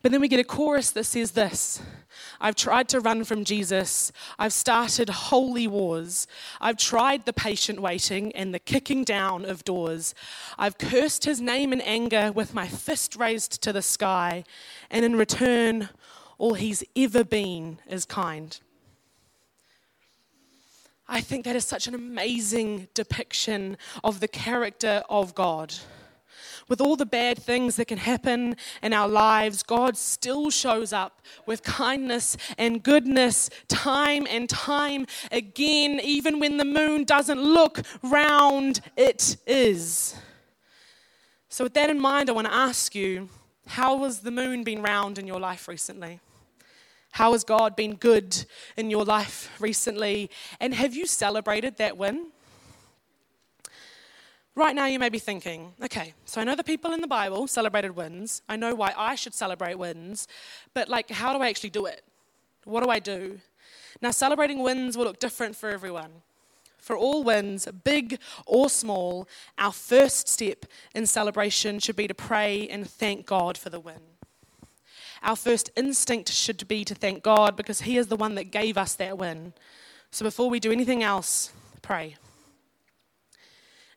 But 0.03 0.11
then 0.11 0.21
we 0.21 0.29
get 0.29 0.41
a 0.41 0.45
chorus 0.45 0.91
that 0.91 1.05
says 1.05 1.31
this 1.31 1.81
I've 2.41 2.57
tried 2.57 2.89
to 2.89 3.01
run 3.01 3.25
from 3.25 3.45
Jesus. 3.45 4.13
I've 4.39 4.53
started 4.53 5.09
holy 5.09 5.69
wars. 5.69 6.27
I've 6.61 6.77
tried 6.77 7.25
the 7.25 7.33
patient 7.33 7.81
waiting 7.81 8.33
and 8.33 8.53
the 8.53 8.59
kicking 8.59 9.05
down 9.05 9.45
of 9.45 9.65
doors. 9.65 10.15
I've 10.59 10.77
cursed 10.77 11.25
his 11.25 11.41
name 11.41 11.73
in 11.73 11.81
anger 11.81 12.33
with 12.33 12.53
my 12.53 12.67
fist 12.67 13.17
raised 13.17 13.63
to 13.63 13.73
the 13.73 13.83
sky. 13.83 14.45
And 14.91 15.05
in 15.05 15.17
return, 15.17 15.89
all 16.37 16.55
he's 16.55 16.83
ever 16.97 17.23
been 17.23 17.79
is 17.89 18.05
kind. 18.05 18.59
I 21.09 21.21
think 21.21 21.45
that 21.45 21.57
is 21.57 21.65
such 21.65 21.87
an 21.87 21.95
amazing 21.95 22.89
depiction 22.95 23.77
of 24.03 24.21
the 24.21 24.29
character 24.29 25.03
of 25.09 25.35
God. 25.35 25.75
With 26.69 26.81
all 26.81 26.97
the 26.97 27.07
bad 27.07 27.39
things 27.39 27.77
that 27.77 27.87
can 27.87 27.99
happen 27.99 28.57
in 28.83 28.93
our 28.93 29.09
lives, 29.09 29.63
God 29.63 29.97
still 29.97 30.51
shows 30.51 30.93
up 30.93 31.21
with 31.47 31.63
kindness 31.63 32.37
and 32.59 32.83
goodness 32.83 33.51
time 33.69 34.27
and 34.31 34.49
time 34.49 35.07
again, 35.31 36.01
even 36.03 36.39
when 36.39 36.57
the 36.57 36.65
moon 36.65 37.05
doesn't 37.05 37.41
look 37.41 37.81
round, 38.03 38.81
it 38.97 39.37
is. 39.47 40.15
So, 41.49 41.65
with 41.65 41.75
that 41.75 41.91
in 41.91 42.01
mind, 42.01 42.31
I 42.31 42.33
want 42.33 42.47
to 42.47 42.55
ask 42.55 42.95
you 42.95 43.29
how 43.67 44.05
has 44.05 44.21
the 44.21 44.31
moon 44.31 44.65
been 44.65 44.83
round 44.83 45.19
in 45.19 45.27
your 45.27 45.41
life 45.41 45.69
recently? 45.69 46.21
How 47.13 47.33
has 47.33 47.45
God 47.45 47.77
been 47.77 47.95
good 47.97 48.45
in 48.77 48.91
your 48.91 49.05
life 49.05 49.51
recently? 49.61 50.31
And 50.61 50.75
have 50.75 50.95
you 50.95 51.07
celebrated 51.07 51.77
that 51.77 51.97
win? 51.97 52.29
Right 54.55 54.75
now, 54.75 54.85
you 54.87 54.99
may 54.99 55.09
be 55.09 55.19
thinking, 55.19 55.73
okay, 55.83 56.13
so 56.27 56.41
I 56.41 56.45
know 56.45 56.55
the 56.55 56.65
people 56.65 56.93
in 56.93 57.01
the 57.01 57.07
Bible 57.07 57.47
celebrated 57.47 57.97
wins. 57.97 58.43
I 58.49 58.57
know 58.57 58.75
why 58.75 58.93
I 58.97 59.15
should 59.15 59.33
celebrate 59.33 59.79
wins, 59.79 60.29
but 60.75 60.89
like, 60.89 61.11
how 61.11 61.33
do 61.33 61.43
I 61.43 61.49
actually 61.49 61.71
do 61.71 61.87
it? 61.87 62.03
What 62.65 62.85
do 62.85 62.91
I 62.91 62.99
do? 62.99 63.41
Now, 64.03 64.11
celebrating 64.11 64.63
wins 64.63 64.97
will 64.97 65.07
look 65.07 65.19
different 65.19 65.57
for 65.57 65.71
everyone. 65.71 66.11
For 66.77 66.97
all 66.97 67.23
wins, 67.23 67.67
big 67.85 68.19
or 68.45 68.69
small, 68.69 69.27
our 69.57 69.73
first 69.73 70.29
step 70.29 70.67
in 70.95 71.07
celebration 71.07 71.79
should 71.79 71.97
be 71.97 72.09
to 72.09 72.15
pray 72.15 72.69
and 72.69 72.89
thank 72.89 73.25
God 73.25 73.57
for 73.57 73.71
the 73.71 73.81
win 73.81 74.01
our 75.23 75.37
first 75.37 75.71
instinct 75.77 76.31
should 76.33 76.67
be 76.69 76.85
to 76.85 76.95
thank 76.95 77.23
God 77.23 77.57
because 77.57 77.83
He 77.83 77.97
is 77.97 78.09
the 78.09 78.17
one 78.17 78.35
that 78.35 78.51
gave 78.51 78.77
us 78.77 78.95
that 78.95 79.17
win. 79.19 79.53
So 80.11 80.25
before 80.25 80.51
we 80.51 80.61
do 80.61 80.73
anything 80.73 81.03
else, 81.03 81.53
pray. 81.81 82.17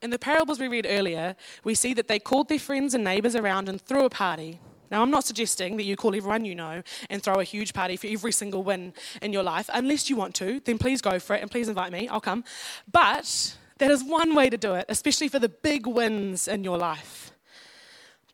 In 0.06 0.12
the 0.12 0.20
parables 0.20 0.60
we 0.60 0.68
read 0.68 0.86
earlier, 0.88 1.36
we 1.64 1.74
see 1.74 1.96
that 1.96 2.08
they 2.08 2.20
called 2.20 2.48
their 2.48 2.60
friends 2.60 2.94
and 2.94 3.04
neighbors 3.04 3.36
around 3.36 3.68
and 3.68 3.82
threw 3.82 4.06
a 4.06 4.10
party. 4.12 4.60
Now, 4.92 5.02
I'm 5.02 5.10
not 5.10 5.24
suggesting 5.24 5.78
that 5.78 5.84
you 5.84 5.96
call 5.96 6.14
everyone 6.14 6.46
you 6.46 6.54
know 6.54 6.84
and 7.10 7.24
throw 7.24 7.40
a 7.40 7.44
huge 7.44 7.74
party 7.74 7.98
for 7.98 8.06
every 8.06 8.32
single 8.32 8.62
win 8.62 8.94
in 9.24 9.34
your 9.34 9.42
life. 9.42 9.68
Unless 9.74 10.08
you 10.08 10.16
want 10.16 10.36
to, 10.36 10.60
then 10.60 10.78
please 10.78 11.02
go 11.02 11.18
for 11.18 11.36
it 11.36 11.42
and 11.42 11.50
please 11.50 11.68
invite 11.68 11.92
me. 11.92 12.08
I'll 12.08 12.22
come. 12.22 12.44
But 12.92 13.58
that 13.80 13.90
is 13.90 14.04
one 14.04 14.36
way 14.36 14.48
to 14.52 14.58
do 14.58 14.76
it, 14.76 14.86
especially 14.90 15.28
for 15.28 15.40
the 15.40 15.50
big 15.50 15.88
wins 15.88 16.48
in 16.48 16.64
your 16.64 16.78
life. 16.78 17.32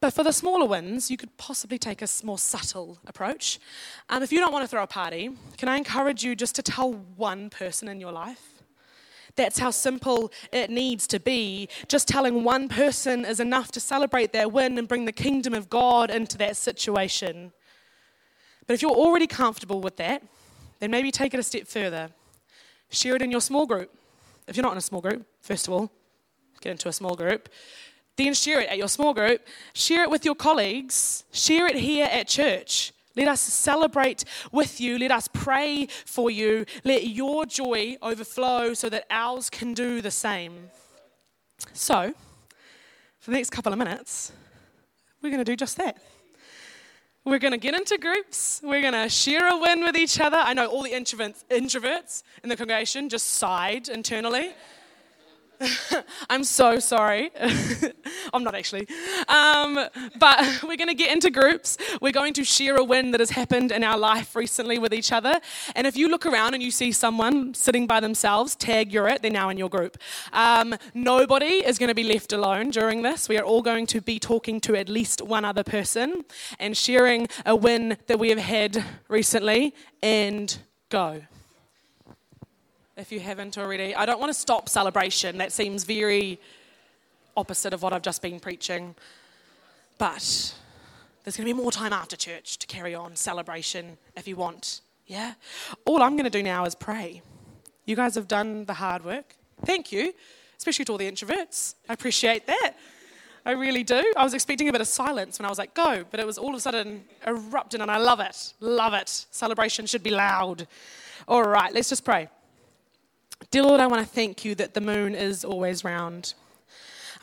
But 0.02 0.14
for 0.14 0.26
the 0.26 0.34
smaller 0.34 0.66
wins, 0.66 1.10
you 1.10 1.16
could 1.16 1.38
possibly 1.38 1.78
take 1.78 2.02
a 2.02 2.08
more 2.26 2.38
subtle 2.38 2.98
approach. 3.08 3.62
Um, 4.10 4.24
if 4.24 4.34
you 4.34 4.40
don't 4.40 4.52
want 4.52 4.66
to 4.66 4.68
throw 4.68 4.84
a 4.84 4.88
party, 4.88 5.30
can 5.56 5.70
I 5.70 5.78
encourage 5.78 6.22
you 6.22 6.36
just 6.36 6.54
to 6.56 6.62
tell 6.62 6.92
one 6.92 7.50
person 7.50 7.88
in 7.88 8.02
your 8.02 8.12
life? 8.12 8.61
That's 9.36 9.60
how 9.60 9.72
simple 9.72 10.32
it 10.52 10.70
needs 10.70 11.08
to 11.08 11.20
be. 11.20 11.70
Just 11.88 12.08
telling 12.08 12.44
one 12.44 12.70
person 12.70 13.26
is 13.26 13.40
enough 13.40 13.72
to 13.72 13.80
celebrate 13.80 14.34
their 14.34 14.50
win 14.50 14.78
and 14.78 14.88
bring 14.88 15.06
the 15.06 15.12
kingdom 15.12 15.54
of 15.54 15.70
God 15.70 16.10
into 16.10 16.38
that 16.38 16.58
situation. 16.58 17.52
But 18.68 18.74
if 18.74 18.82
you're 18.82 18.92
already 18.92 19.28
comfortable 19.28 19.82
with 19.82 19.98
that, 19.98 20.24
then 20.80 20.92
maybe 20.92 21.12
take 21.12 21.34
it 21.34 21.40
a 21.40 21.44
step 21.44 21.68
further. 21.68 22.10
Share 22.90 23.16
it 23.16 23.22
in 23.22 23.32
your 23.32 23.42
small 23.42 23.66
group. 23.66 23.94
If 24.48 24.56
you're 24.56 24.64
not 24.64 24.74
in 24.74 24.78
a 24.78 24.82
small 24.82 25.02
group, 25.02 25.26
first 25.42 25.68
of 25.68 25.74
all, 25.74 25.92
get 26.60 26.72
into 26.72 26.90
a 26.90 26.94
small 26.94 27.16
group. 27.16 27.50
Then 28.18 28.34
share 28.34 28.60
it 28.60 28.70
at 28.70 28.78
your 28.78 28.88
small 28.88 29.14
group, 29.14 29.48
share 29.74 30.04
it 30.04 30.10
with 30.10 30.26
your 30.26 30.36
colleagues, 30.36 31.24
share 31.32 31.68
it 31.68 31.78
here 31.78 32.08
at 32.12 32.28
church. 32.28 32.92
Let 33.16 33.28
us 33.28 33.42
celebrate 33.42 34.24
with 34.52 34.80
you. 34.80 34.98
Let 34.98 35.12
us 35.12 35.28
pray 35.28 35.88
for 36.06 36.32
you. 36.32 36.66
Let 36.84 37.08
your 37.08 37.46
joy 37.46 37.98
overflow 38.02 38.74
so 38.74 38.90
that 38.90 39.06
ours 39.10 39.50
can 39.50 39.74
do 39.74 40.02
the 40.02 40.12
same. 40.12 40.70
So, 41.74 42.14
for 43.20 43.32
the 43.32 43.38
next 43.38 43.52
couple 43.52 43.72
of 43.72 43.78
minutes, 43.78 44.32
we're 45.22 45.30
going 45.30 45.44
to 45.44 45.52
do 45.52 45.56
just 45.56 45.78
that. 45.78 45.98
We're 47.24 47.38
going 47.38 47.52
to 47.52 47.60
get 47.60 47.76
into 47.76 48.00
groups. 48.00 48.62
We're 48.64 48.82
going 48.82 48.94
to 48.94 49.08
share 49.08 49.48
a 49.48 49.56
win 49.56 49.84
with 49.84 49.96
each 49.96 50.20
other. 50.20 50.38
I 50.38 50.56
know 50.56 50.66
all 50.66 50.82
the 50.82 50.92
introverts, 50.92 52.24
in 52.44 52.50
the 52.50 52.58
congregation 52.58 53.10
just 53.10 53.28
sighed 53.34 53.90
internally. 53.90 54.54
I'm 56.30 56.44
so 56.44 56.80
sorry. 56.80 57.30
I'm 58.34 58.44
not 58.44 58.56
actually. 58.56 58.88
Um, 59.28 59.80
but 60.18 60.64
we're 60.64 60.78
going 60.78 60.88
to 60.88 60.94
get 60.94 61.12
into 61.12 61.30
groups. 61.30 61.78
We're 62.02 62.12
going 62.12 62.34
to 62.34 62.44
share 62.44 62.76
a 62.76 62.84
win 62.84 63.12
that 63.12 63.20
has 63.20 63.32
happened 63.32 63.72
in 63.72 63.84
our 63.84 63.98
life 63.98 64.36
recently 64.36 64.80
with 64.80 64.94
each 64.94 65.12
other. 65.12 65.40
And 65.76 65.86
if 65.86 65.96
you 65.98 66.08
look 66.08 66.26
around 66.26 66.54
and 66.54 66.64
you 66.64 66.72
see 66.72 66.92
someone 66.92 67.54
sitting 67.54 67.88
by 67.88 68.00
themselves, 68.00 68.56
tag 68.56 68.92
you're 68.92 69.08
it, 69.08 69.22
they're 69.22 69.32
now 69.32 69.50
in 69.50 69.58
your 69.58 69.70
group. 69.70 69.98
Um, 70.34 70.76
nobody 70.94 71.66
is 71.66 71.78
going 71.78 71.90
to 71.90 71.96
be 71.96 72.04
left 72.04 72.34
alone 72.34 72.70
during 72.70 73.02
this. 73.02 73.28
We 73.28 73.38
are 73.38 73.44
all 73.44 73.62
going 73.62 73.88
to 73.88 74.02
be 74.02 74.20
talking 74.20 74.62
to 74.62 74.76
at 74.76 74.90
least 74.90 75.22
one 75.22 75.46
other 75.46 75.64
person 75.64 76.26
and 76.60 76.76
sharing 76.76 77.28
a 77.46 77.56
win 77.56 77.98
that 78.08 78.20
we 78.20 78.30
have 78.30 78.40
had 78.40 78.84
recently 79.08 79.74
and 80.02 80.58
go 80.90 81.22
if 82.98 83.12
you 83.12 83.20
haven't 83.20 83.58
already. 83.58 83.96
I 83.96 84.06
don't 84.06 84.20
want 84.20 84.30
to 84.30 84.40
stop 84.40 84.70
celebration. 84.70 85.40
That 85.40 85.52
seems 85.52 85.86
very 85.86 86.40
opposite 87.36 87.74
of 87.74 87.82
what 87.82 87.94
I've 87.94 88.02
just 88.02 88.22
been 88.22 88.40
preaching. 88.40 88.96
But 89.98 90.54
there's 91.24 91.38
going 91.38 91.48
to 91.48 91.54
be 91.54 91.54
more 91.54 91.72
time 91.72 91.94
after 91.94 92.16
church 92.16 92.58
to 92.58 92.68
carry 92.68 92.96
on 92.96 93.16
celebration 93.16 93.98
if 94.16 94.28
you 94.28 94.36
want. 94.36 94.82
Yeah? 95.06 95.34
All 95.86 96.02
I'm 96.02 96.14
going 96.14 96.24
to 96.24 96.30
do 96.30 96.44
now 96.44 96.66
is 96.66 96.76
pray. 96.76 97.22
You 97.86 97.96
guys 97.96 98.16
have 98.16 98.28
done 98.28 98.66
the 98.66 98.74
hard 98.74 99.04
work. 99.04 99.36
Thank 99.66 99.92
you, 99.92 100.14
especially 100.58 100.86
to 100.86 100.94
all 100.94 100.98
the 100.98 101.12
introverts. 101.12 101.76
I 101.90 101.94
appreciate 101.94 102.48
that. 102.48 102.74
I 103.46 103.52
really 103.52 103.84
do. 103.84 104.14
I 104.16 104.24
was 104.24 104.34
expecting 104.34 104.70
a 104.70 104.72
bit 104.72 104.82
of 104.82 104.88
silence 104.88 105.40
when 105.40 105.46
I 105.46 105.50
was 105.50 105.58
like, 105.58 105.74
go, 105.74 106.06
but 106.10 106.20
it 106.20 106.26
was 106.26 106.38
all 106.38 106.50
of 106.50 106.56
a 106.56 106.60
sudden 106.60 107.04
erupting, 107.26 107.82
and 107.82 107.90
I 107.90 107.98
love 107.98 108.20
it. 108.20 108.54
Love 108.60 108.94
it. 108.94 109.10
Celebration 109.32 109.88
should 109.88 110.04
be 110.04 110.12
loud. 110.12 110.68
All 111.28 111.44
right, 111.44 111.74
let's 111.74 111.90
just 111.90 112.06
pray. 112.06 112.30
Dear 113.50 113.64
Lord, 113.64 113.82
I 113.82 113.88
want 113.88 114.06
to 114.06 114.08
thank 114.08 114.46
you 114.46 114.54
that 114.56 114.76
the 114.76 114.82
moon 114.82 115.16
is 115.16 115.44
always 115.44 115.84
round. 115.84 116.36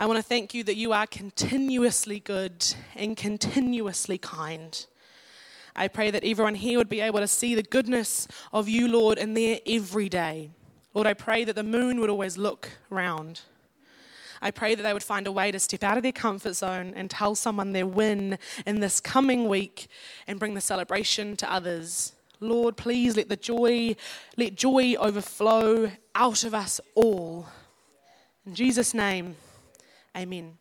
I 0.01 0.07
want 0.07 0.17
to 0.19 0.23
thank 0.23 0.55
you 0.55 0.63
that 0.63 0.77
you 0.77 0.93
are 0.93 1.09
continuously 1.09 2.21
good 2.21 2.65
and 2.95 3.17
continuously 3.17 4.17
kind. 4.17 4.87
I 5.75 5.89
pray 5.89 6.13
that 6.13 6.23
everyone 6.23 6.55
here 6.55 6.79
would 6.79 6.89
be 6.89 7.01
able 7.01 7.19
to 7.19 7.27
see 7.27 7.57
the 7.57 7.65
goodness 7.65 8.29
of 8.53 8.69
you, 8.69 8.87
Lord, 8.87 9.19
in 9.19 9.35
their 9.35 9.59
every 9.67 10.09
day. 10.09 10.51
Lord, 10.95 11.09
I 11.09 11.15
pray 11.15 11.43
that 11.43 11.57
the 11.57 11.65
moon 11.65 11.99
would 11.99 12.11
always 12.11 12.39
look 12.39 12.71
round. 12.91 13.41
I 14.41 14.53
pray 14.53 14.77
that 14.77 14.85
they 14.85 14.93
would 14.93 15.03
find 15.03 15.27
a 15.27 15.33
way 15.33 15.51
to 15.51 15.59
step 15.59 15.83
out 15.83 15.97
of 15.97 16.05
their 16.05 16.13
comfort 16.13 16.55
zone 16.55 16.93
and 16.95 17.11
tell 17.11 17.35
someone 17.35 17.73
their 17.73 17.87
win 17.87 18.39
in 18.67 18.79
this 18.79 19.01
coming 19.01 19.49
week 19.49 19.89
and 20.29 20.39
bring 20.39 20.55
the 20.55 20.61
celebration 20.61 21.37
to 21.39 21.53
others. 21.53 22.13
Lord, 22.39 22.77
please 22.77 23.17
let 23.17 23.29
the 23.29 23.37
joy, 23.37 23.97
let 24.37 24.55
joy 24.55 24.95
overflow 24.95 25.91
out 26.15 26.45
of 26.45 26.55
us 26.55 26.81
all. 26.95 27.49
In 28.47 28.55
Jesus' 28.55 28.95
name, 28.95 29.35
amen. 30.16 30.59